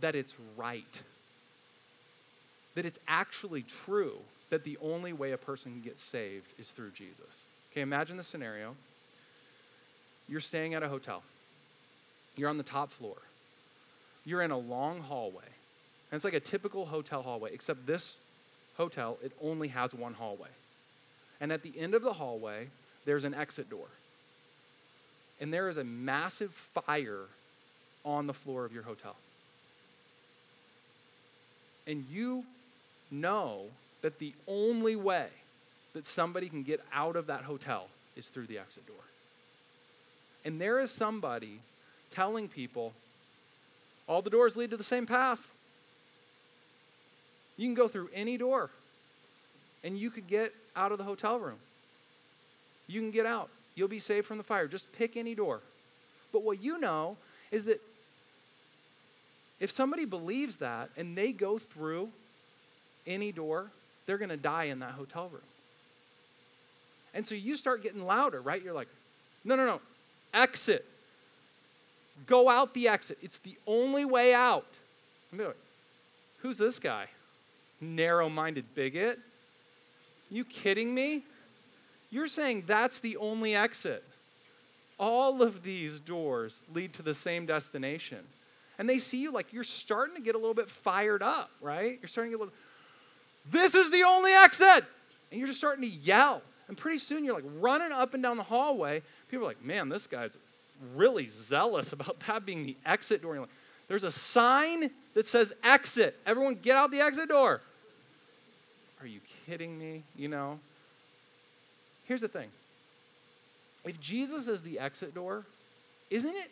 that 0.00 0.14
it's 0.14 0.34
right. 0.56 1.00
That 2.74 2.84
it's 2.84 2.98
actually 3.08 3.62
true 3.62 4.18
that 4.50 4.64
the 4.64 4.76
only 4.82 5.12
way 5.12 5.32
a 5.32 5.38
person 5.38 5.72
can 5.72 5.80
get 5.80 5.98
saved 5.98 6.52
is 6.58 6.68
through 6.68 6.90
Jesus. 6.90 7.46
Okay, 7.72 7.80
imagine 7.80 8.18
the 8.18 8.22
scenario. 8.22 8.76
You're 10.28 10.40
staying 10.40 10.74
at 10.74 10.82
a 10.82 10.88
hotel, 10.88 11.22
you're 12.36 12.50
on 12.50 12.58
the 12.58 12.62
top 12.62 12.90
floor, 12.90 13.16
you're 14.24 14.42
in 14.42 14.50
a 14.50 14.58
long 14.58 15.00
hallway. 15.00 15.44
And 16.10 16.16
it's 16.16 16.24
like 16.24 16.34
a 16.34 16.40
typical 16.40 16.86
hotel 16.86 17.22
hallway, 17.22 17.52
except 17.52 17.86
this 17.86 18.16
hotel, 18.76 19.18
it 19.22 19.32
only 19.42 19.68
has 19.68 19.94
one 19.94 20.14
hallway. 20.14 20.48
And 21.40 21.52
at 21.52 21.62
the 21.62 21.72
end 21.78 21.94
of 21.94 22.02
the 22.02 22.14
hallway, 22.14 22.68
there's 23.04 23.24
an 23.24 23.34
exit 23.34 23.68
door. 23.68 23.88
And 25.40 25.52
there 25.52 25.68
is 25.68 25.76
a 25.76 25.84
massive 25.84 26.52
fire 26.52 27.26
on 28.04 28.26
the 28.26 28.32
floor 28.32 28.64
of 28.64 28.72
your 28.72 28.82
hotel. 28.82 29.16
And 31.86 32.04
you 32.10 32.44
know 33.10 33.66
that 34.02 34.18
the 34.18 34.34
only 34.46 34.96
way 34.96 35.28
that 35.94 36.06
somebody 36.06 36.48
can 36.48 36.62
get 36.62 36.80
out 36.92 37.16
of 37.16 37.26
that 37.26 37.42
hotel 37.42 37.88
is 38.16 38.28
through 38.28 38.46
the 38.46 38.58
exit 38.58 38.86
door. 38.86 38.96
And 40.48 40.58
there 40.58 40.80
is 40.80 40.90
somebody 40.90 41.60
telling 42.10 42.48
people 42.48 42.94
all 44.06 44.22
the 44.22 44.30
doors 44.30 44.56
lead 44.56 44.70
to 44.70 44.78
the 44.78 44.82
same 44.82 45.04
path. 45.04 45.50
You 47.58 47.66
can 47.66 47.74
go 47.74 47.86
through 47.86 48.08
any 48.14 48.38
door 48.38 48.70
and 49.84 49.98
you 49.98 50.10
could 50.10 50.26
get 50.26 50.54
out 50.74 50.90
of 50.90 50.96
the 50.96 51.04
hotel 51.04 51.38
room. 51.38 51.58
You 52.86 52.98
can 53.02 53.10
get 53.10 53.26
out. 53.26 53.50
You'll 53.74 53.88
be 53.88 53.98
saved 53.98 54.24
from 54.26 54.38
the 54.38 54.42
fire. 54.42 54.66
Just 54.66 54.90
pick 54.92 55.18
any 55.18 55.34
door. 55.34 55.60
But 56.32 56.42
what 56.42 56.62
you 56.62 56.78
know 56.78 57.18
is 57.50 57.66
that 57.66 57.82
if 59.60 59.70
somebody 59.70 60.06
believes 60.06 60.56
that 60.56 60.88
and 60.96 61.14
they 61.14 61.32
go 61.32 61.58
through 61.58 62.08
any 63.06 63.32
door, 63.32 63.66
they're 64.06 64.16
going 64.16 64.30
to 64.30 64.38
die 64.38 64.64
in 64.64 64.78
that 64.78 64.92
hotel 64.92 65.28
room. 65.28 65.42
And 67.12 67.26
so 67.26 67.34
you 67.34 67.54
start 67.54 67.82
getting 67.82 68.06
louder, 68.06 68.40
right? 68.40 68.62
You're 68.62 68.72
like, 68.72 68.88
no, 69.44 69.54
no, 69.54 69.66
no, 69.66 69.80
exit. 70.32 70.84
Go 72.26 72.48
out 72.48 72.74
the 72.74 72.88
exit. 72.88 73.18
It's 73.22 73.38
the 73.38 73.56
only 73.66 74.04
way 74.04 74.34
out. 74.34 74.66
Like, 75.32 75.56
Who's 76.38 76.58
this 76.58 76.78
guy? 76.78 77.06
Narrow 77.80 78.28
minded 78.28 78.74
bigot? 78.74 79.18
You 80.30 80.44
kidding 80.44 80.94
me? 80.94 81.22
You're 82.10 82.26
saying 82.26 82.64
that's 82.66 83.00
the 83.00 83.16
only 83.16 83.54
exit. 83.54 84.04
All 84.98 85.42
of 85.42 85.62
these 85.62 86.00
doors 86.00 86.62
lead 86.72 86.92
to 86.94 87.02
the 87.02 87.14
same 87.14 87.46
destination. 87.46 88.18
And 88.78 88.88
they 88.88 88.98
see 88.98 89.20
you 89.20 89.32
like 89.32 89.52
you're 89.52 89.64
starting 89.64 90.16
to 90.16 90.22
get 90.22 90.34
a 90.34 90.38
little 90.38 90.54
bit 90.54 90.68
fired 90.68 91.22
up, 91.22 91.50
right? 91.60 91.98
You're 92.00 92.08
starting 92.08 92.32
to 92.32 92.38
get 92.38 92.42
a 92.42 92.44
little, 92.44 92.58
this 93.50 93.74
is 93.74 93.90
the 93.90 94.04
only 94.04 94.32
exit. 94.32 94.84
And 95.30 95.38
you're 95.38 95.48
just 95.48 95.58
starting 95.58 95.82
to 95.82 95.96
yell. 95.96 96.42
And 96.68 96.76
pretty 96.76 96.98
soon 96.98 97.24
you're 97.24 97.34
like 97.34 97.44
running 97.58 97.92
up 97.92 98.14
and 98.14 98.22
down 98.22 98.36
the 98.36 98.42
hallway. 98.42 99.02
People 99.30 99.46
are 99.46 99.48
like, 99.48 99.64
man, 99.64 99.88
this 99.88 100.06
guy's 100.06 100.38
really 100.94 101.26
zealous 101.26 101.92
about 101.92 102.20
that 102.26 102.46
being 102.46 102.64
the 102.64 102.76
exit 102.84 103.22
door. 103.22 103.38
Like, 103.38 103.48
There's 103.88 104.04
a 104.04 104.10
sign 104.10 104.90
that 105.14 105.26
says 105.26 105.52
exit. 105.62 106.16
Everyone 106.26 106.54
get 106.54 106.76
out 106.76 106.90
the 106.90 107.00
exit 107.00 107.28
door. 107.28 107.60
Are 109.00 109.06
you 109.06 109.20
kidding 109.46 109.78
me? 109.78 110.02
You 110.16 110.28
know? 110.28 110.58
Here's 112.06 112.20
the 112.20 112.28
thing 112.28 112.48
if 113.84 114.00
Jesus 114.00 114.48
is 114.48 114.62
the 114.62 114.78
exit 114.78 115.14
door, 115.14 115.44
isn't 116.10 116.34
it 116.34 116.50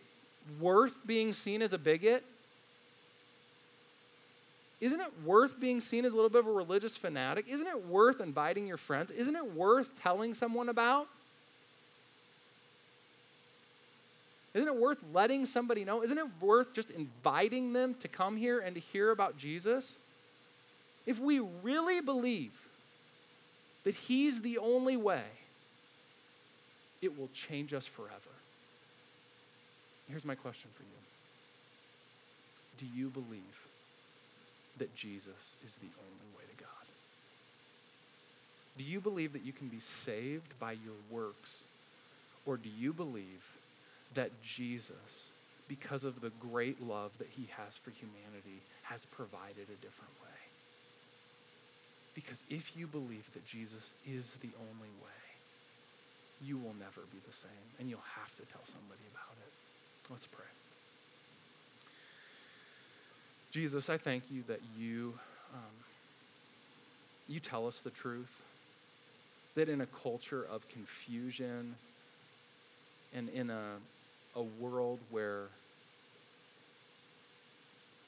worth 0.60 0.94
being 1.06 1.32
seen 1.32 1.62
as 1.62 1.72
a 1.72 1.78
bigot? 1.78 2.24
Isn't 4.80 5.00
it 5.00 5.10
worth 5.24 5.58
being 5.58 5.80
seen 5.80 6.04
as 6.04 6.12
a 6.12 6.16
little 6.16 6.30
bit 6.30 6.40
of 6.40 6.48
a 6.48 6.52
religious 6.52 6.96
fanatic? 6.96 7.48
Isn't 7.48 7.66
it 7.66 7.86
worth 7.86 8.20
inviting 8.20 8.66
your 8.66 8.76
friends? 8.76 9.10
Isn't 9.10 9.34
it 9.34 9.54
worth 9.54 9.90
telling 10.02 10.34
someone 10.34 10.68
about? 10.68 11.08
Isn't 14.56 14.68
it 14.68 14.76
worth 14.76 15.04
letting 15.12 15.44
somebody 15.44 15.84
know? 15.84 16.02
Isn't 16.02 16.16
it 16.16 16.26
worth 16.40 16.72
just 16.72 16.90
inviting 16.90 17.74
them 17.74 17.94
to 18.00 18.08
come 18.08 18.38
here 18.38 18.58
and 18.58 18.74
to 18.74 18.80
hear 18.80 19.10
about 19.10 19.36
Jesus? 19.36 19.92
If 21.04 21.18
we 21.18 21.40
really 21.62 22.00
believe 22.00 22.52
that 23.84 23.94
He's 23.94 24.40
the 24.40 24.56
only 24.56 24.96
way, 24.96 25.24
it 27.02 27.18
will 27.18 27.28
change 27.34 27.74
us 27.74 27.84
forever. 27.84 28.14
Here's 30.08 30.24
my 30.24 30.34
question 30.34 30.70
for 30.74 30.84
you 30.84 30.88
Do 32.78 32.98
you 32.98 33.08
believe 33.10 33.66
that 34.78 34.96
Jesus 34.96 35.56
is 35.66 35.76
the 35.76 35.88
only 35.98 36.34
way 36.34 36.44
to 36.50 36.64
God? 36.64 36.86
Do 38.78 38.84
you 38.84 39.02
believe 39.02 39.34
that 39.34 39.44
you 39.44 39.52
can 39.52 39.68
be 39.68 39.80
saved 39.80 40.58
by 40.58 40.72
your 40.72 40.96
works? 41.10 41.64
Or 42.46 42.56
do 42.56 42.70
you 42.70 42.94
believe 42.94 43.42
that 44.16 44.42
Jesus, 44.42 45.30
because 45.68 46.04
of 46.04 46.20
the 46.20 46.30
great 46.30 46.82
love 46.82 47.12
that 47.18 47.28
he 47.36 47.48
has 47.56 47.76
for 47.76 47.90
humanity, 47.90 48.60
has 48.82 49.06
provided 49.06 49.68
a 49.70 49.80
different 49.80 50.12
way? 50.22 50.40
Because 52.14 52.42
if 52.50 52.76
you 52.76 52.86
believe 52.86 53.32
that 53.34 53.46
Jesus 53.46 53.92
is 54.06 54.36
the 54.42 54.50
only 54.58 54.90
way, 55.02 55.22
you 56.44 56.58
will 56.58 56.74
never 56.78 57.02
be 57.12 57.18
the 57.26 57.36
same, 57.36 57.50
and 57.78 57.88
you'll 57.88 58.00
have 58.16 58.34
to 58.36 58.42
tell 58.52 58.64
somebody 58.64 59.02
about 59.12 59.36
it. 59.46 59.52
Let's 60.10 60.26
pray. 60.26 60.44
Jesus, 63.52 63.88
I 63.88 63.96
thank 63.96 64.24
you 64.30 64.42
that 64.48 64.60
you, 64.78 65.14
um, 65.54 65.60
you 67.26 67.40
tell 67.40 67.66
us 67.66 67.80
the 67.80 67.90
truth. 67.90 68.42
That 69.54 69.70
in 69.70 69.80
a 69.80 69.86
culture 69.86 70.44
of 70.44 70.68
confusion 70.68 71.76
and 73.14 73.30
in 73.30 73.48
a, 73.48 73.76
a 74.36 74.42
world 74.42 75.00
where 75.10 75.48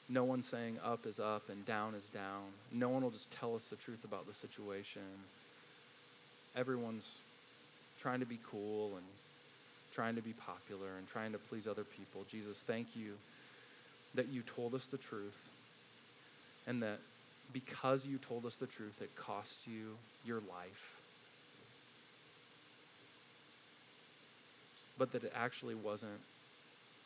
no 0.07 0.23
one's 0.23 0.47
saying 0.47 0.77
up 0.83 1.05
is 1.05 1.19
up 1.19 1.49
and 1.49 1.65
down 1.65 1.95
is 1.95 2.05
down. 2.05 2.53
No 2.71 2.89
one 2.89 3.03
will 3.03 3.11
just 3.11 3.31
tell 3.31 3.55
us 3.55 3.67
the 3.67 3.75
truth 3.75 4.03
about 4.03 4.27
the 4.27 4.33
situation. 4.33 5.01
Everyone's 6.55 7.13
trying 7.99 8.19
to 8.19 8.25
be 8.25 8.39
cool 8.49 8.93
and 8.95 9.05
trying 9.93 10.15
to 10.15 10.21
be 10.21 10.33
popular 10.33 10.87
and 10.97 11.07
trying 11.07 11.31
to 11.31 11.37
please 11.37 11.67
other 11.67 11.83
people. 11.83 12.25
Jesus, 12.29 12.61
thank 12.61 12.95
you 12.95 13.13
that 14.15 14.29
you 14.29 14.41
told 14.41 14.73
us 14.73 14.87
the 14.87 14.97
truth 14.97 15.47
and 16.65 16.81
that 16.81 16.99
because 17.53 18.05
you 18.05 18.17
told 18.17 18.45
us 18.45 18.55
the 18.55 18.67
truth, 18.67 19.01
it 19.01 19.15
cost 19.15 19.67
you 19.67 19.97
your 20.25 20.37
life. 20.37 20.98
But 24.99 25.13
that 25.13 25.23
it 25.23 25.33
actually 25.35 25.75
wasn't 25.75 26.19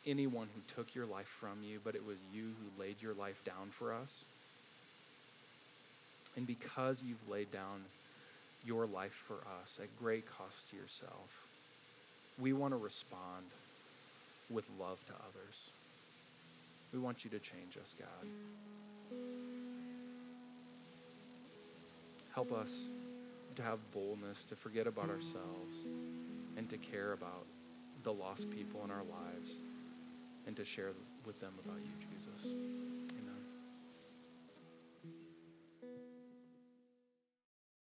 anyone 0.06 0.48
who 0.54 0.74
took 0.74 0.94
your 0.94 1.06
life 1.06 1.28
from 1.40 1.62
you, 1.62 1.80
but 1.82 1.94
it 1.94 2.04
was 2.04 2.18
you 2.34 2.42
who 2.42 2.82
laid 2.82 2.96
your 3.00 3.14
life 3.14 3.42
down 3.44 3.70
for 3.70 3.94
us. 3.94 4.24
And 6.36 6.46
because 6.46 7.02
you've 7.06 7.28
laid 7.28 7.52
down 7.52 7.84
your 8.66 8.86
life 8.86 9.14
for 9.26 9.36
us 9.62 9.78
at 9.80 9.88
great 9.98 10.26
cost 10.26 10.70
to 10.70 10.76
yourself, 10.76 11.46
we 12.38 12.52
want 12.52 12.72
to 12.72 12.76
respond 12.76 13.46
with 14.50 14.68
love 14.78 14.98
to 15.06 15.12
others. 15.12 15.70
We 16.92 16.98
want 16.98 17.24
you 17.24 17.30
to 17.30 17.38
change 17.38 17.76
us, 17.80 17.94
God. 17.98 18.28
Help 22.34 22.52
us 22.52 22.88
to 23.54 23.62
have 23.62 23.78
boldness, 23.92 24.42
to 24.44 24.56
forget 24.56 24.88
about 24.88 25.08
ourselves, 25.08 25.86
and 26.56 26.68
to 26.70 26.76
care 26.76 27.12
about 27.12 27.46
the 28.04 28.12
lost 28.12 28.50
people 28.50 28.84
in 28.84 28.90
our 28.90 29.02
lives 29.02 29.58
and 30.46 30.54
to 30.56 30.64
share 30.64 30.92
with 31.24 31.40
them 31.40 31.54
about 31.64 31.78
you, 31.82 31.92
Jesus. 32.12 32.52